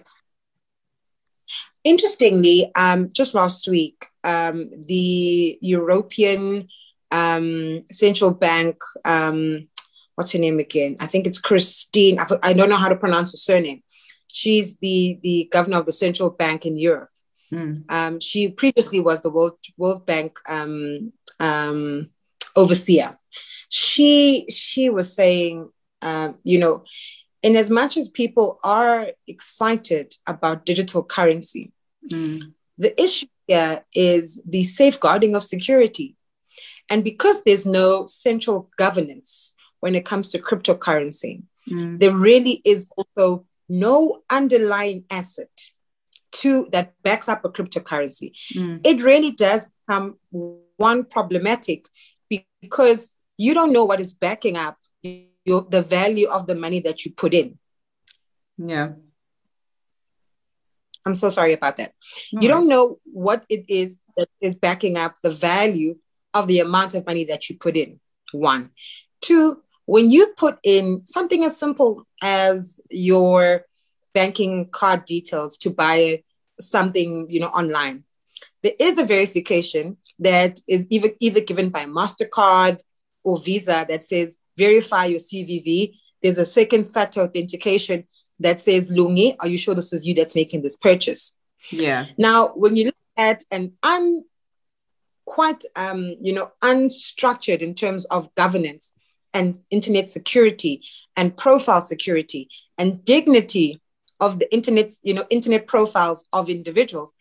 Interestingly, 1.84 2.72
um, 2.76 3.12
just 3.14 3.36
last 3.36 3.68
week, 3.68 4.10
um, 4.24 4.72
the 4.88 5.60
European 5.62 6.68
um, 7.12 7.84
Central 7.92 8.32
Bank, 8.32 8.78
um, 9.06 9.68
what's 10.15 10.32
her 10.32 10.39
name 10.39 10.60
again? 10.60 10.97
I 10.99 11.08
think 11.08 11.28
it's 11.28 11.39
Christine. 11.39 12.19
I, 12.19 12.25
I, 12.43 12.54
don't 12.54 12.69
know 12.69 12.78
how 12.78 12.89
to 12.89 12.95
pronounce 12.95 13.32
her 13.34 13.38
surname. 13.38 13.84
She's 14.28 14.75
the, 14.78 15.19
the 15.21 15.49
governor 15.51 15.78
of 15.78 15.86
the 15.86 15.93
Central 15.93 16.30
Bank 16.30 16.65
in 16.65 16.78
Europe. 16.78 17.10
Mm. 17.54 18.21
she 18.21 18.49
previously 18.49 18.99
was 18.99 19.21
the 19.21 19.30
World, 19.30 19.58
World 19.78 20.06
Bank 20.06 20.39
um, 20.49 21.12
overseer. 22.56 23.17
She 23.69 24.45
she 24.49 24.89
was 24.89 25.13
saying, 25.13 25.69
uh, 26.01 26.34
you 26.43 26.60
know, 26.60 26.84
in 27.43 27.56
as 27.56 27.69
much 27.69 27.97
as 27.97 28.10
people 28.10 28.60
are 28.63 29.08
excited 29.28 30.15
about 30.25 30.65
digital 30.65 31.04
currency, 31.04 31.71
mm. 32.12 32.41
the 32.78 32.99
issue 33.01 33.28
here 33.47 33.84
is 33.93 34.41
the 34.45 34.63
safeguarding 34.63 35.36
of 35.36 35.43
security. 35.43 36.15
And 36.89 37.04
because 37.04 37.43
there's 37.43 37.65
no 37.65 38.06
central 38.08 38.69
governance 38.78 39.55
when 39.80 39.96
it 39.96 40.06
comes 40.06 40.30
to 40.30 40.42
cryptocurrency, 40.42 41.44
mm. 41.70 42.00
there 42.00 42.16
really 42.16 42.62
is 42.66 42.88
also 42.98 43.46
no 43.68 44.22
underlying 44.30 45.06
asset 45.10 45.50
to 46.32 46.68
that 46.72 46.94
backs 47.04 47.30
up 47.30 47.46
a 47.46 47.50
cryptocurrency. 47.50 48.34
Mm. 48.54 48.82
It 48.86 49.02
really 49.02 49.32
does 49.32 49.68
become 49.88 50.18
one 50.78 51.06
problematic 51.06 51.88
because 52.62 53.14
you 53.38 53.54
don't 53.54 53.74
know 53.74 53.86
what 53.86 54.00
is 54.00 54.14
backing 54.14 54.58
up 54.58 54.78
your 55.46 55.66
the 55.70 55.82
value 55.82 56.28
of 56.28 56.48
the 56.48 56.56
money 56.56 56.80
that 56.82 57.06
you 57.06 57.12
put 57.12 57.34
in. 57.34 57.58
Yeah. 58.58 58.94
I'm 61.06 61.16
so 61.16 61.30
sorry 61.30 61.54
about 61.54 61.78
that. 61.78 61.94
No 62.34 62.42
you 62.42 62.48
don't 62.48 62.68
know 62.68 63.00
what 63.06 63.46
it 63.48 63.66
is 63.68 63.98
that 64.18 64.28
is 64.42 64.56
backing 64.56 64.98
up 64.98 65.18
the 65.22 65.30
value 65.30 65.98
of 66.34 66.48
the 66.48 66.60
amount 66.60 66.96
of 66.96 67.06
money 67.06 67.26
that 67.26 67.50
you 67.50 67.58
put 67.58 67.78
in. 67.78 68.00
One. 68.32 68.72
Two, 69.22 69.62
when 69.86 70.10
you 70.10 70.28
put 70.38 70.58
in 70.63 71.06
something 71.06 71.43
as 71.43 71.58
simple 71.58 72.08
as 72.21 72.80
your 72.89 73.65
banking 74.13 74.69
card 74.69 75.06
details 75.06 75.58
to 75.58 75.69
buy 75.69 76.24
something, 76.60 77.28
you 77.30 77.39
know, 77.39 77.48
online, 77.48 78.04
there 78.63 78.74
is 78.80 78.98
a 78.98 79.06
verification 79.06 79.98
that 80.19 80.60
is 80.67 80.88
either, 80.89 81.10
either 81.19 81.41
given 81.41 81.69
by 81.69 81.86
MasterCard 81.86 82.80
or 83.24 83.38
Visa 83.38 83.86
that 83.88 84.04
says 84.04 84.38
verify 84.58 85.06
your 85.06 85.19
CVV. 85.19 85.93
There's 86.21 86.38
a 86.38 86.45
second 86.45 86.86
factor 86.86 87.21
authentication 87.21 88.08
that 88.39 88.60
says, 88.60 88.89
Lungi, 88.89 89.36
are 89.39 89.48
you 89.48 89.58
sure 89.58 89.76
this 89.76 89.93
is 89.93 90.06
you 90.06 90.13
that's 90.13 90.36
making 90.36 90.62
this 90.62 90.78
purchase? 90.78 91.38
Yeah. 91.69 92.08
Now, 92.17 92.50
when 92.50 92.76
you 92.76 92.86
look 92.86 92.95
at 93.17 93.43
an 93.52 93.74
un 93.84 94.24
quite 95.26 95.63
um, 95.76 96.15
you 96.21 96.34
know, 96.34 96.52
unstructured 96.62 97.60
in 97.60 97.74
terms 97.74 98.06
of 98.06 98.34
governance 98.36 98.93
and 99.36 99.60
internet 99.69 100.08
security 100.08 100.82
and 101.15 101.38
profile 101.38 101.82
security 101.82 102.50
and 102.78 103.04
dignity 103.04 103.82
of 104.19 104.39
the 104.39 104.52
internet, 104.52 104.93
you 105.04 105.13
know, 105.13 105.26
internet 105.30 105.67
profiles 105.67 106.26
of 106.32 106.50
individuals, 106.50 107.13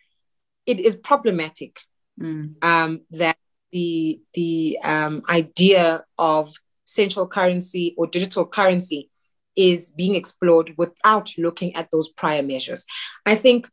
it 0.65 0.79
is 0.79 0.97
problematic 0.97 1.77
mm. 2.19 2.65
um, 2.65 3.01
that 3.11 3.37
the 3.73 4.21
the 4.33 4.79
um, 4.85 5.23
idea 5.29 6.05
of 6.17 6.55
central 6.85 7.27
currency 7.27 7.95
or 7.99 8.07
digital 8.07 8.47
currency 8.47 9.11
is 9.57 9.91
being 9.91 10.15
explored 10.15 10.75
without 10.79 11.33
looking 11.37 11.75
at 11.75 11.91
those 11.91 12.09
prior 12.09 12.43
measures. 12.43 12.87
I 13.27 13.35
think 13.35 13.69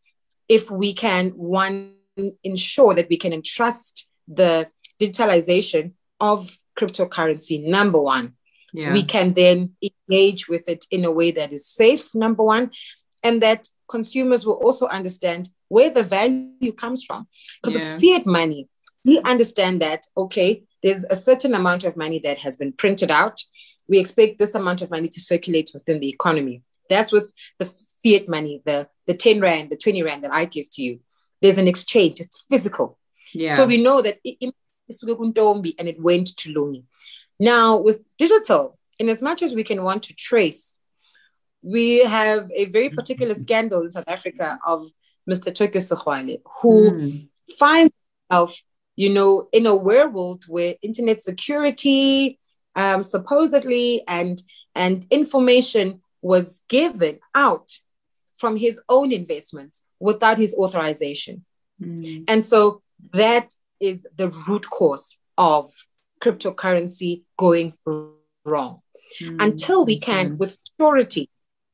if 0.50 0.72
we 0.72 0.94
can, 0.94 1.30
one, 1.30 1.96
ensure 2.44 2.94
that 2.96 3.10
we 3.10 3.18
can 3.18 3.34
entrust 3.34 4.10
the 4.28 4.68
digitalization 5.00 5.94
of 6.20 6.50
cryptocurrency, 6.82 7.64
number 7.64 8.00
one, 8.00 8.34
yeah. 8.74 8.94
we 8.94 9.04
can 9.04 9.34
then 9.34 9.74
engage 10.10 10.48
with 10.48 10.68
it 10.68 10.86
in 10.92 11.06
a 11.06 11.12
way 11.12 11.32
that 11.32 11.54
is 11.54 11.68
safe, 11.68 12.16
number 12.16 12.44
one, 12.44 12.72
and 13.24 13.42
that 13.42 13.68
consumers 13.88 14.46
will 14.46 14.56
also 14.56 14.88
understand 14.88 15.50
where 15.68 15.92
the 15.92 16.04
value 16.04 16.72
comes 16.76 17.04
from. 17.04 17.28
Because 17.62 17.78
yeah. 17.78 17.94
with 17.94 18.02
fiat 18.02 18.26
money, 18.26 18.68
we 19.06 19.20
understand 19.22 19.82
that, 19.82 20.06
okay, 20.16 20.64
there's 20.84 21.06
a 21.10 21.16
certain 21.16 21.54
amount 21.54 21.84
of 21.84 21.96
money 21.96 22.20
that 22.20 22.40
has 22.40 22.56
been 22.58 22.74
printed 22.74 23.12
out. 23.12 23.40
We 23.88 24.00
expect 24.00 24.40
this 24.40 24.56
amount 24.56 24.82
of 24.82 24.90
money 24.90 25.08
to 25.10 25.20
circulate 25.20 25.72
within 25.74 26.00
the 26.00 26.10
economy. 26.10 26.64
That's 26.90 27.12
with 27.12 27.32
the 27.60 27.66
fiat 28.04 28.28
money, 28.28 28.62
the, 28.66 28.88
the 29.08 29.14
10 29.14 29.42
Rand, 29.42 29.70
the 29.70 29.78
20 29.78 30.04
Rand 30.04 30.24
that 30.24 30.34
I 30.34 30.46
give 30.46 30.70
to 30.74 30.82
you. 30.82 31.00
There's 31.42 31.58
an 31.58 31.68
exchange, 31.68 32.20
it's 32.20 32.46
physical. 32.50 32.98
Yeah. 33.34 33.56
So 33.56 33.66
we 33.66 33.78
know 33.78 34.02
that 34.02 34.20
and 34.90 35.88
it 35.88 36.02
went 36.02 36.36
to 36.38 36.54
Lungi. 36.54 36.84
Now, 37.40 37.78
with 37.78 38.02
digital, 38.18 38.78
in 39.00 39.10
as 39.10 39.22
much 39.22 39.42
as 39.42 39.56
we 39.56 39.64
can 39.64 39.84
want 39.84 40.04
to 40.04 40.16
trace, 40.16 40.78
we 41.64 42.04
have 42.04 42.50
a 42.56 42.66
very 42.66 42.90
particular 42.90 43.34
scandal 43.34 43.82
in 43.82 43.92
South 43.92 44.08
Africa 44.08 44.60
of 44.66 44.88
Mr. 45.30 45.54
Tokyo 45.54 45.82
Sexwale, 45.82 46.42
who 46.62 46.92
mm. 46.92 47.28
finds 47.58 47.94
himself 48.30 48.62
you 48.96 49.10
know, 49.10 49.48
in 49.52 49.66
a 49.66 49.76
world 49.76 50.44
where 50.48 50.76
internet 50.82 51.22
security, 51.22 52.40
um, 52.76 53.04
supposedly, 53.04 54.04
and 54.08 54.42
and 54.76 55.06
information 55.10 56.02
was 56.22 56.62
given 56.70 57.20
out 57.36 57.72
from 58.38 58.56
his 58.56 58.80
own 58.90 59.12
investments 59.12 59.84
without 60.00 60.38
his 60.38 60.54
authorization. 60.54 61.44
Mm. 61.82 62.26
And 62.28 62.44
so 62.44 62.82
that 63.14 63.56
is 63.82 64.06
the 64.16 64.30
root 64.48 64.70
cause 64.70 65.18
of 65.38 65.74
cryptocurrency 66.22 67.24
going 67.38 67.74
wrong. 68.46 68.82
Mm. 69.22 69.44
Until 69.44 69.84
we 69.86 70.00
can, 70.00 70.30
sense. 70.30 70.40
with 70.40 70.58
surety, 70.80 71.30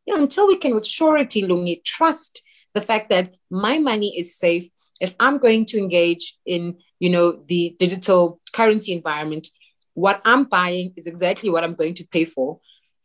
until 0.07 0.47
we 0.47 0.57
can, 0.57 0.73
with 0.73 0.87
surety, 0.87 1.43
Lungi, 1.43 1.83
trust 1.83 2.43
the 2.73 2.81
fact 2.81 3.09
that 3.09 3.33
my 3.51 3.77
money 3.77 4.17
is 4.17 4.37
safe. 4.37 4.69
If 4.99 5.13
I'm 5.19 5.37
going 5.37 5.65
to 5.65 5.77
engage 5.77 6.37
in, 6.45 6.77
you 6.99 7.09
know, 7.09 7.43
the 7.47 7.75
digital 7.77 8.39
currency 8.53 8.93
environment, 8.93 9.49
what 9.93 10.21
I'm 10.25 10.45
buying 10.45 10.93
is 10.95 11.07
exactly 11.07 11.49
what 11.49 11.63
I'm 11.63 11.75
going 11.75 11.95
to 11.95 12.05
pay 12.05 12.25
for, 12.25 12.59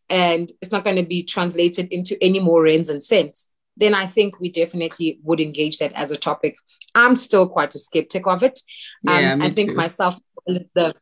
and 0.09 0.51
it's 0.61 0.73
not 0.73 0.85
going 0.85 0.97
to 0.97 1.03
be 1.03 1.23
translated 1.23 1.89
into 1.91 2.23
any 2.23 2.41
more 2.41 2.63
rands 2.63 2.89
and 2.89 3.03
cents. 3.03 3.49
Then 3.77 3.95
I 3.95 4.07
think 4.07 4.39
we 4.39 4.51
definitely 4.51 5.19
would 5.23 5.41
engage 5.41 5.79
that 5.79 5.93
as 5.95 6.11
a 6.11 6.17
topic. 6.17 6.57
I'm 6.95 7.17
still 7.17 7.49
quite 7.49 7.75
a 7.75 7.79
skeptic 7.79 8.27
of 8.27 8.43
it. 8.43 8.61
Yeah, 9.03 9.33
um, 9.33 9.43
I 9.43 9.51
think 9.51 9.71
too. 9.71 9.77
myself, 9.77 10.19
the 10.47 10.95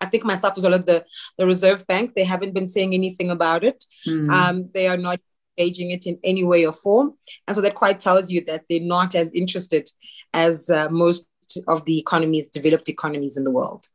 I 0.00 0.06
think 0.06 0.24
myself 0.24 0.54
as 0.56 0.64
well 0.64 0.74
as 0.74 0.84
the, 0.84 1.04
the 1.38 1.46
Reserve 1.46 1.86
Bank, 1.86 2.12
they 2.14 2.24
haven't 2.24 2.54
been 2.54 2.68
saying 2.68 2.94
anything 2.94 3.30
about 3.30 3.64
it. 3.64 3.84
Mm. 4.06 4.30
Um, 4.30 4.70
they 4.74 4.88
are 4.88 4.96
not 4.96 5.20
engaging 5.56 5.90
it 5.90 6.06
in 6.06 6.18
any 6.24 6.44
way 6.44 6.66
or 6.66 6.72
form. 6.72 7.14
And 7.46 7.54
so 7.54 7.60
that 7.62 7.74
quite 7.74 8.00
tells 8.00 8.30
you 8.30 8.44
that 8.46 8.64
they're 8.68 8.80
not 8.80 9.14
as 9.14 9.30
interested 9.32 9.88
as 10.34 10.70
uh, 10.70 10.88
most 10.90 11.26
of 11.68 11.84
the 11.84 11.98
economies, 11.98 12.48
developed 12.48 12.88
economies 12.88 13.36
in 13.36 13.44
the 13.44 13.50
world. 13.50 13.86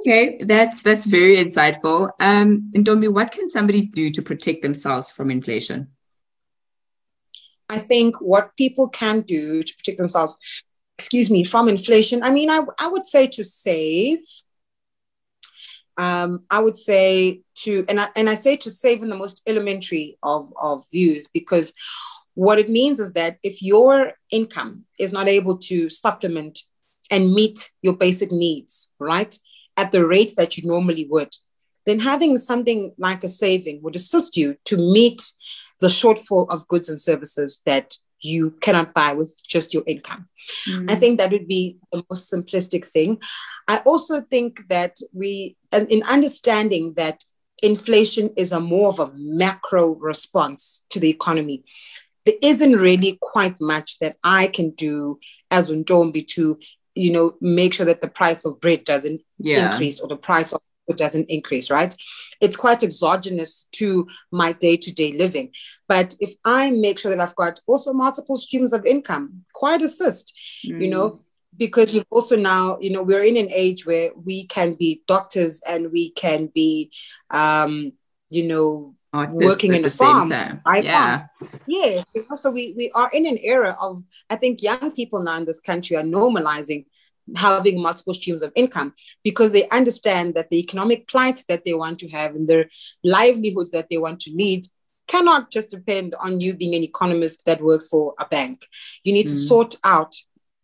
Okay, 0.00 0.38
that's 0.42 0.82
that's 0.82 1.06
very 1.06 1.36
insightful. 1.36 2.10
Um, 2.18 2.72
Ntombi, 2.74 3.12
what 3.12 3.30
can 3.30 3.48
somebody 3.48 3.82
do 3.86 4.10
to 4.10 4.20
protect 4.20 4.62
themselves 4.62 5.12
from 5.12 5.30
inflation? 5.30 5.88
I 7.68 7.78
think 7.78 8.20
what 8.20 8.56
people 8.56 8.88
can 8.88 9.22
do 9.22 9.62
to 9.62 9.76
protect 9.76 9.98
themselves, 9.98 10.36
excuse 10.98 11.30
me, 11.30 11.44
from 11.44 11.68
inflation. 11.68 12.22
I 12.22 12.30
mean, 12.30 12.50
I, 12.50 12.60
I 12.78 12.88
would 12.88 13.04
say 13.04 13.26
to 13.28 13.44
save, 13.44 14.18
um, 15.96 16.44
I 16.50 16.60
would 16.60 16.76
say 16.76 17.40
to, 17.62 17.84
and 17.88 18.00
I, 18.00 18.08
and 18.16 18.28
I 18.30 18.36
say 18.36 18.56
to 18.58 18.70
save 18.70 19.02
in 19.02 19.08
the 19.08 19.16
most 19.16 19.42
elementary 19.46 20.18
of, 20.22 20.52
of 20.60 20.84
views, 20.92 21.26
because 21.32 21.72
what 22.34 22.58
it 22.58 22.68
means 22.68 23.00
is 23.00 23.12
that 23.12 23.38
if 23.42 23.62
your 23.62 24.12
income 24.30 24.84
is 24.98 25.10
not 25.10 25.26
able 25.26 25.56
to 25.58 25.88
supplement 25.88 26.60
and 27.10 27.32
meet 27.32 27.72
your 27.82 27.96
basic 27.96 28.30
needs, 28.30 28.88
right, 28.98 29.36
at 29.76 29.90
the 29.90 30.06
rate 30.06 30.34
that 30.36 30.56
you 30.56 30.68
normally 30.68 31.06
would, 31.10 31.34
then 31.86 31.98
having 31.98 32.36
something 32.36 32.92
like 32.98 33.24
a 33.24 33.28
saving 33.28 33.80
would 33.82 33.96
assist 33.96 34.36
you 34.36 34.56
to 34.64 34.76
meet 34.76 35.22
the 35.80 35.88
shortfall 35.88 36.48
of 36.50 36.66
goods 36.68 36.88
and 36.88 37.00
services 37.00 37.60
that 37.66 37.96
you 38.20 38.50
cannot 38.60 38.94
buy 38.94 39.12
with 39.12 39.34
just 39.46 39.74
your 39.74 39.82
income. 39.86 40.28
Mm. 40.68 40.90
I 40.90 40.96
think 40.96 41.18
that 41.18 41.30
would 41.32 41.46
be 41.46 41.78
the 41.92 42.02
most 42.10 42.32
simplistic 42.32 42.86
thing. 42.86 43.18
I 43.68 43.78
also 43.78 44.20
think 44.22 44.66
that 44.68 44.96
we, 45.12 45.56
in 45.72 46.02
understanding 46.04 46.94
that 46.94 47.22
inflation 47.62 48.30
is 48.36 48.52
a 48.52 48.60
more 48.60 48.88
of 48.88 48.98
a 48.98 49.12
macro 49.14 49.94
response 49.94 50.82
to 50.90 51.00
the 51.00 51.10
economy, 51.10 51.64
there 52.24 52.36
isn't 52.42 52.72
really 52.72 53.18
quite 53.20 53.60
much 53.60 53.98
that 54.00 54.16
I 54.24 54.48
can 54.48 54.70
do 54.70 55.18
as 55.50 55.70
Ntombi 55.70 56.26
to, 56.28 56.58
you 56.94 57.12
know, 57.12 57.36
make 57.40 57.74
sure 57.74 57.86
that 57.86 58.00
the 58.00 58.08
price 58.08 58.44
of 58.44 58.60
bread 58.60 58.84
doesn't 58.84 59.22
yeah. 59.38 59.70
increase 59.70 60.00
or 60.00 60.08
the 60.08 60.16
price 60.16 60.52
of 60.52 60.60
it 60.88 60.96
doesn't 60.96 61.30
increase, 61.30 61.70
right? 61.70 61.94
It's 62.40 62.56
quite 62.56 62.82
exogenous 62.82 63.66
to 63.72 64.06
my 64.30 64.52
day 64.52 64.76
to 64.76 64.92
day 64.92 65.12
living. 65.12 65.52
But 65.88 66.14
if 66.20 66.34
I 66.44 66.70
make 66.70 66.98
sure 66.98 67.10
that 67.10 67.20
I've 67.20 67.36
got 67.36 67.60
also 67.66 67.92
multiple 67.92 68.36
streams 68.36 68.72
of 68.72 68.84
income, 68.84 69.44
quite 69.54 69.82
assist, 69.82 70.32
mm. 70.64 70.80
you 70.82 70.88
know, 70.88 71.10
mm. 71.10 71.20
because 71.56 71.92
we've 71.92 72.04
also 72.10 72.36
now, 72.36 72.78
you 72.80 72.90
know, 72.90 73.02
we're 73.02 73.24
in 73.24 73.36
an 73.36 73.48
age 73.50 73.86
where 73.86 74.10
we 74.14 74.46
can 74.46 74.74
be 74.74 75.02
doctors 75.06 75.62
and 75.66 75.92
we 75.92 76.10
can 76.10 76.50
be, 76.54 76.90
um, 77.30 77.92
you 78.30 78.46
know, 78.46 78.94
Artists 79.12 79.46
working 79.46 79.72
in 79.72 79.84
a 79.84 79.88
farm. 79.88 80.32
I 80.66 80.80
yeah. 80.80 81.26
Farm. 81.40 81.60
Yeah. 81.66 82.02
So 82.36 82.50
we, 82.50 82.74
we 82.76 82.90
are 82.94 83.08
in 83.12 83.24
an 83.24 83.38
era 83.40 83.74
of, 83.80 84.02
I 84.28 84.36
think 84.36 84.62
young 84.62 84.90
people 84.90 85.22
now 85.22 85.38
in 85.38 85.46
this 85.46 85.60
country 85.60 85.96
are 85.96 86.02
normalizing 86.02 86.84
having 87.34 87.82
multiple 87.82 88.14
streams 88.14 88.42
of 88.42 88.52
income 88.54 88.94
because 89.24 89.52
they 89.52 89.68
understand 89.70 90.34
that 90.34 90.48
the 90.50 90.58
economic 90.58 91.08
plight 91.08 91.42
that 91.48 91.64
they 91.64 91.74
want 91.74 91.98
to 91.98 92.08
have 92.08 92.34
and 92.34 92.48
their 92.48 92.68
livelihoods 93.02 93.70
that 93.72 93.88
they 93.90 93.98
want 93.98 94.20
to 94.20 94.30
lead 94.34 94.64
cannot 95.08 95.50
just 95.50 95.70
depend 95.70 96.14
on 96.20 96.40
you 96.40 96.54
being 96.54 96.74
an 96.74 96.82
economist 96.82 97.44
that 97.46 97.62
works 97.62 97.86
for 97.86 98.14
a 98.18 98.26
bank. 98.26 98.64
You 99.04 99.12
need 99.12 99.26
mm. 99.26 99.30
to 99.30 99.36
sort 99.36 99.76
out 99.84 100.14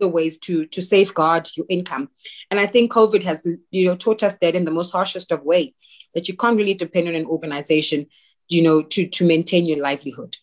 the 0.00 0.08
ways 0.08 0.38
to 0.38 0.66
to 0.66 0.82
safeguard 0.82 1.48
your 1.56 1.66
income. 1.68 2.08
And 2.50 2.58
I 2.58 2.66
think 2.66 2.92
COVID 2.92 3.22
has 3.22 3.46
you 3.70 3.86
know 3.86 3.96
taught 3.96 4.22
us 4.22 4.36
that 4.40 4.54
in 4.54 4.64
the 4.64 4.70
most 4.70 4.90
harshest 4.90 5.30
of 5.32 5.42
way 5.42 5.74
that 6.14 6.28
you 6.28 6.36
can't 6.36 6.56
really 6.56 6.74
depend 6.74 7.08
on 7.08 7.14
an 7.14 7.26
organization, 7.26 8.06
you 8.48 8.62
know, 8.62 8.82
to 8.82 9.06
to 9.06 9.26
maintain 9.26 9.66
your 9.66 9.80
livelihood. 9.80 10.36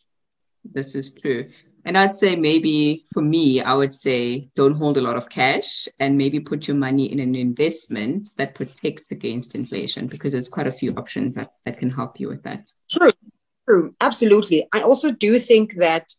This 0.64 0.96
is 0.96 1.14
true. 1.14 1.48
And 1.86 1.98
I'd 1.98 2.16
say 2.16 2.36
maybe 2.36 3.06
for 3.14 3.22
me, 3.22 3.62
I 3.62 3.74
would 3.74 3.94
say 3.94 4.50
don't 4.56 4.76
hold 4.76 4.98
a 4.98 5.02
lot 5.02 5.16
of 5.16 5.30
cash 5.30 5.88
and 6.00 6.18
maybe 6.18 6.40
put 6.40 6.68
your 6.68 6.78
money 6.78 7.12
in 7.12 7.20
an 7.20 7.36
investment 7.36 8.30
that 8.38 8.56
protects 8.56 9.12
against 9.12 9.56
inflation 9.56 10.08
because 10.08 10.34
there's 10.34 10.50
quite 10.50 10.68
a 10.68 10.72
few 10.72 10.94
options 10.96 11.36
that, 11.36 11.54
that 11.66 11.80
can 11.80 11.90
help 11.90 12.20
you 12.20 12.28
with 12.28 12.44
that. 12.44 12.70
True. 12.90 13.12
True. 13.68 13.96
Absolutely. 14.02 14.68
I 14.74 14.82
also 14.82 15.12
do 15.12 15.40
think 15.40 15.76
that 15.76 16.12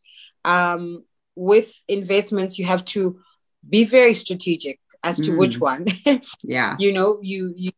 um, 0.45 1.05
with 1.35 1.73
investments, 1.89 2.59
you 2.59 2.65
have 2.65 2.85
to 2.87 3.21
be 3.69 3.85
very 3.85 4.15
strategic 4.15 4.81
as 5.03 5.17
to 5.17 5.33
mm. 5.33 5.39
which 5.39 5.59
one 5.59 5.87
yeah 6.43 6.77
you 6.79 6.93
know 6.93 7.19
you 7.23 7.55
you 7.57 7.73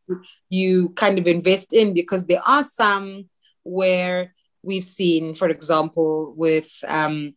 you 0.49 0.89
kind 0.89 1.17
of 1.17 1.27
invest 1.27 1.73
in 1.73 1.93
because 1.93 2.25
there 2.25 2.41
are 2.45 2.63
some 2.63 3.29
where 3.63 4.33
we've 4.61 4.83
seen 4.83 5.33
for 5.33 5.49
example 5.49 6.33
with 6.35 6.71
um, 6.87 7.33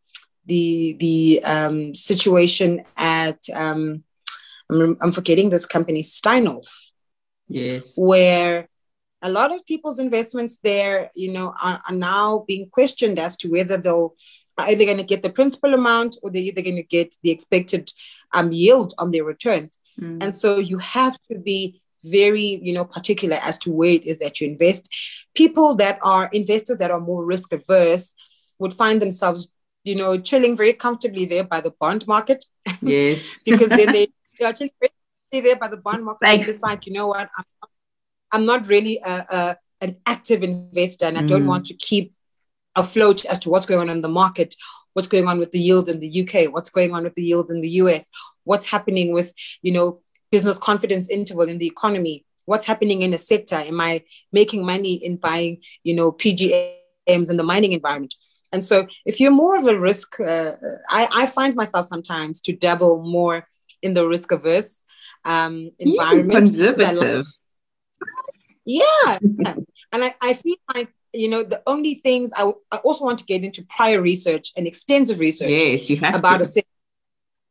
the 0.47 0.97
the 0.99 1.41
um, 1.45 1.95
situation 1.95 2.83
at 2.97 3.39
um, 3.53 4.05
I'm, 4.71 4.97
I'm 5.01 5.13
forgetting 5.13 5.51
this 5.51 5.67
company 5.67 6.03
Steinhoff. 6.03 6.67
Yes, 7.49 7.95
where 7.97 8.69
a 9.23 9.31
lot 9.31 9.55
of 9.55 9.65
people's 9.67 9.99
investments 9.99 10.59
there, 10.63 11.11
you 11.15 11.33
know, 11.33 11.55
are, 11.63 11.81
are 11.89 11.95
now 11.95 12.45
being 12.47 12.69
questioned 12.71 13.19
as 13.19 13.37
to 13.37 13.49
whether 13.49 13.77
they'll 13.77 14.15
are 14.59 14.69
either 14.69 14.85
going 14.85 14.97
to 14.97 15.03
get 15.03 15.23
the 15.23 15.31
principal 15.31 15.75
amount 15.75 16.17
or 16.23 16.31
they're 16.31 16.43
either 16.43 16.63
going 16.63 16.77
to 16.77 16.83
get 16.83 17.15
the 17.23 17.31
expected 17.31 17.93
um, 18.33 18.53
yield 18.53 18.95
on 18.99 19.11
their 19.11 19.25
returns. 19.25 19.79
Mm. 20.01 20.23
And 20.23 20.35
so 20.35 20.59
you 20.59 20.79
have 20.79 21.21
to 21.31 21.39
be 21.39 21.83
very, 22.05 22.61
you 22.63 22.73
know, 22.73 22.85
particular 22.85 23.39
as 23.43 23.59
to 23.59 23.71
where 23.71 23.91
it 23.91 24.07
is 24.07 24.19
that 24.19 24.41
you 24.41 24.49
invest. 24.49 24.89
People 25.35 25.75
that 25.77 25.99
are 26.03 26.31
investors 26.33 26.79
that 26.79 26.91
are 26.91 27.01
more 27.01 27.25
risk 27.25 27.53
averse 27.53 28.15
would 28.59 28.73
find 28.73 29.03
themselves 29.03 29.49
you 29.87 29.95
know, 29.95 30.19
chilling 30.19 30.57
very 30.57 30.73
comfortably 30.73 31.25
there 31.25 31.45
by 31.45 31.61
the 31.61 31.73
bond 31.81 32.07
market. 32.07 32.45
Yes. 32.83 33.41
because 33.45 33.69
then 33.69 33.93
they, 33.93 34.09
they 34.39 34.45
are 34.45 34.53
chilling 34.53 34.73
very 34.81 35.45
there 35.45 35.57
by 35.57 35.69
the 35.69 35.77
bond 35.77 36.05
market. 36.05 36.45
just 36.45 36.63
like, 36.63 36.87
you 36.87 36.93
know 36.93 37.09
what, 37.09 37.29
I'm 37.37 37.45
not, 37.61 37.71
I'm 38.33 38.45
not 38.45 38.69
really 38.69 39.01
a, 39.05 39.27
a, 39.29 39.57
an 39.81 39.97
active 40.07 40.43
investor 40.43 41.07
and 41.07 41.19
I 41.19 41.23
don't 41.23 41.45
mm. 41.45 41.49
want 41.49 41.67
to 41.67 41.75
keep 41.75 42.13
afloat 42.75 43.25
as 43.25 43.39
to 43.41 43.51
what's 43.51 43.67
going 43.67 43.89
on 43.89 43.91
in 43.91 44.03
the 44.03 44.09
market, 44.09 44.55
what's 44.93 45.09
going 45.09 45.29
on 45.29 45.39
with 45.39 45.53
the 45.53 45.61
yield 45.61 45.89
in 45.89 46.01
the 46.01 46.23
UK, 46.23 46.53
what's 46.53 46.71
going 46.71 46.95
on 46.95 47.05
with 47.05 47.15
the 47.15 47.23
yield 47.23 47.51
in 47.51 47.61
the 47.61 47.69
US, 47.69 48.07
what's 48.45 48.67
happening 48.67 49.13
with, 49.13 49.33
you 49.63 49.73
know, 49.73 50.01
business 50.31 50.59
confidence 50.59 51.09
interval 51.09 51.49
in 51.49 51.59
the 51.59 51.67
economy, 51.67 52.25
what's 52.45 52.65
happening 52.65 53.03
in 53.03 53.15
a 53.15 53.19
sector. 53.19 53.57
Am 53.57 53.81
I 53.81 54.03
making 54.33 54.65
money 54.65 54.95
in 54.95 55.17
buying, 55.17 55.63
you 55.83 55.95
know, 55.95 56.13
PGMs 56.13 57.31
in 57.31 57.37
the 57.37 57.43
mining 57.43 57.73
environment? 57.73 58.15
And 58.53 58.65
so, 58.65 58.87
if 59.05 59.21
you're 59.21 59.31
more 59.31 59.59
of 59.59 59.67
a 59.67 59.79
risk, 59.79 60.21
uh, 60.21 60.53
I, 60.89 61.09
I, 61.13 61.27
find 61.27 61.55
myself 61.55 61.87
sometimes 61.87 62.41
to 62.43 62.53
dabble 62.53 63.03
more 63.03 63.47
in 63.83 63.95
the 63.95 64.07
risk 64.07 64.33
averse 64.33 64.77
um, 65.25 65.71
environment. 65.79 66.31
conservative. 66.31 67.27
Yeah. 68.65 69.19
and 69.93 70.05
I, 70.05 70.15
I 70.21 70.35
feel 70.35 70.57
like, 70.75 70.93
you 71.13 71.29
know, 71.29 71.43
the 71.43 71.63
only 71.67 71.97
things 71.97 72.33
I, 72.37 72.53
I 72.71 72.77
also 72.79 73.05
want 73.05 73.19
to 73.21 73.25
get 73.25 73.45
into 73.45 73.65
prior 73.65 74.01
research 74.01 74.53
and 74.57 74.67
extensive 74.67 75.19
research. 75.19 75.51
Yes, 75.51 75.91
you 75.91 75.97
have 75.99 76.15
about 76.15 76.43
to. 76.43 76.61
a 76.61 76.63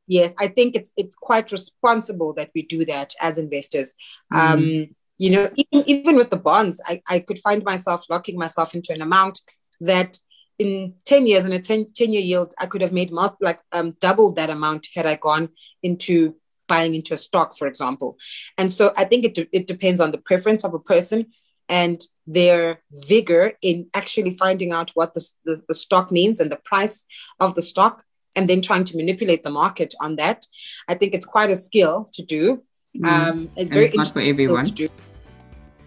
yes 0.07 0.33
i 0.39 0.47
think 0.47 0.75
it's 0.75 0.91
it's 0.97 1.15
quite 1.15 1.51
responsible 1.51 2.33
that 2.33 2.51
we 2.53 2.61
do 2.63 2.85
that 2.85 3.13
as 3.21 3.37
investors 3.37 3.95
mm. 4.33 4.37
um 4.37 4.95
you 5.17 5.29
know 5.29 5.49
even, 5.55 5.89
even 5.89 6.15
with 6.15 6.29
the 6.29 6.37
bonds 6.37 6.79
I, 6.85 7.01
I 7.07 7.19
could 7.19 7.39
find 7.39 7.63
myself 7.63 8.05
locking 8.09 8.37
myself 8.37 8.75
into 8.75 8.93
an 8.93 9.01
amount 9.01 9.41
that 9.81 10.17
in 10.57 10.93
10 11.05 11.27
years 11.27 11.45
and 11.45 11.53
a 11.53 11.59
10, 11.59 11.91
10 11.93 12.13
year 12.13 12.21
yield, 12.21 12.53
I 12.57 12.65
could 12.65 12.81
have 12.81 12.93
made 12.93 13.11
multi, 13.11 13.37
like 13.41 13.59
um, 13.71 13.95
double 13.99 14.31
that 14.33 14.49
amount 14.49 14.87
had 14.95 15.05
I 15.05 15.15
gone 15.15 15.49
into 15.83 16.35
buying 16.67 16.95
into 16.95 17.13
a 17.13 17.17
stock, 17.17 17.55
for 17.55 17.67
example. 17.67 18.17
And 18.57 18.71
so 18.71 18.93
I 18.97 19.03
think 19.05 19.25
it, 19.25 19.49
it 19.51 19.67
depends 19.67 20.01
on 20.01 20.11
the 20.11 20.17
preference 20.17 20.63
of 20.63 20.73
a 20.73 20.79
person 20.79 21.27
and 21.69 22.01
their 22.27 22.81
vigor 22.91 23.53
in 23.61 23.87
actually 23.93 24.31
finding 24.31 24.71
out 24.71 24.91
what 24.93 25.13
the, 25.13 25.27
the, 25.45 25.61
the, 25.67 25.75
stock 25.75 26.11
means 26.11 26.39
and 26.39 26.51
the 26.51 26.59
price 26.63 27.05
of 27.39 27.55
the 27.55 27.61
stock 27.61 28.03
and 28.35 28.47
then 28.47 28.61
trying 28.61 28.83
to 28.83 28.97
manipulate 28.97 29.43
the 29.43 29.49
market 29.49 29.93
on 29.99 30.15
that. 30.17 30.45
I 30.87 30.95
think 30.95 31.13
it's 31.13 31.25
quite 31.25 31.49
a 31.49 31.55
skill 31.55 32.09
to 32.13 32.23
do. 32.23 32.63
Mm. 32.95 33.07
Um, 33.07 33.49
it's 33.55 33.69
very 33.69 33.85
it's 33.85 33.95
not 33.95 34.13
for 34.13 34.21
everyone. 34.21 34.65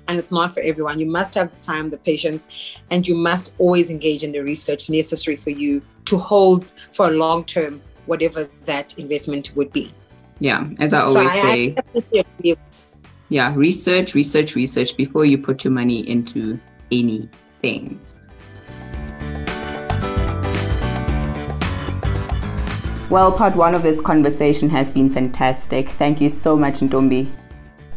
And 0.08 0.18
it's 0.18 0.32
not 0.32 0.52
for 0.52 0.60
everyone. 0.60 0.98
You 0.98 1.06
must 1.06 1.34
have 1.34 1.54
the 1.54 1.60
time, 1.60 1.90
the 1.90 1.98
patience, 1.98 2.46
and 2.90 3.06
you 3.06 3.14
must 3.14 3.52
always 3.58 3.90
engage 3.90 4.24
in 4.24 4.32
the 4.32 4.40
research 4.40 4.88
necessary 4.88 5.36
for 5.36 5.50
you 5.50 5.82
to 6.06 6.16
hold 6.16 6.72
for 6.92 7.08
a 7.08 7.10
long 7.10 7.44
term 7.44 7.80
whatever 8.06 8.44
that 8.64 8.98
investment 8.98 9.54
would 9.54 9.70
be. 9.72 9.92
Yeah, 10.40 10.68
as 10.80 10.94
I 10.94 11.00
always 11.00 11.14
so 11.14 11.20
I, 11.20 11.26
say. 11.42 11.76
I 12.44 12.56
yeah, 13.28 13.52
research, 13.54 14.14
research, 14.14 14.54
research 14.54 14.96
before 14.96 15.26
you 15.26 15.36
put 15.36 15.62
your 15.62 15.72
money 15.72 16.08
into 16.08 16.58
anything. 16.90 18.00
Well, 23.10 23.32
part 23.32 23.56
one 23.56 23.74
of 23.74 23.82
this 23.82 24.00
conversation 24.00 24.70
has 24.70 24.88
been 24.88 25.10
fantastic. 25.12 25.90
Thank 25.90 26.20
you 26.20 26.28
so 26.28 26.56
much, 26.56 26.80
Ntombi. 26.80 27.28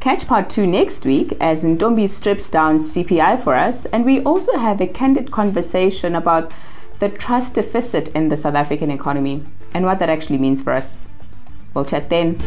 Catch 0.02 0.26
part 0.26 0.50
two 0.50 0.66
next 0.66 1.06
week 1.06 1.38
as 1.40 1.64
Ntombi 1.64 2.10
strips 2.10 2.50
down 2.50 2.80
CPI 2.80 3.44
for 3.44 3.54
us, 3.54 3.86
and 3.86 4.04
we 4.04 4.20
also 4.24 4.58
have 4.58 4.82
a 4.82 4.88
candid 4.88 5.30
conversation 5.30 6.16
about 6.16 6.52
the 6.98 7.08
trust 7.08 7.54
deficit 7.54 8.08
in 8.16 8.28
the 8.28 8.36
South 8.36 8.56
African 8.56 8.90
economy 8.90 9.44
and 9.76 9.86
what 9.86 10.00
that 10.00 10.10
actually 10.10 10.40
means 10.40 10.60
for 10.64 10.74
us. 10.74 10.96
We'll 11.76 11.86
chat 11.86 12.10
then. 12.10 12.40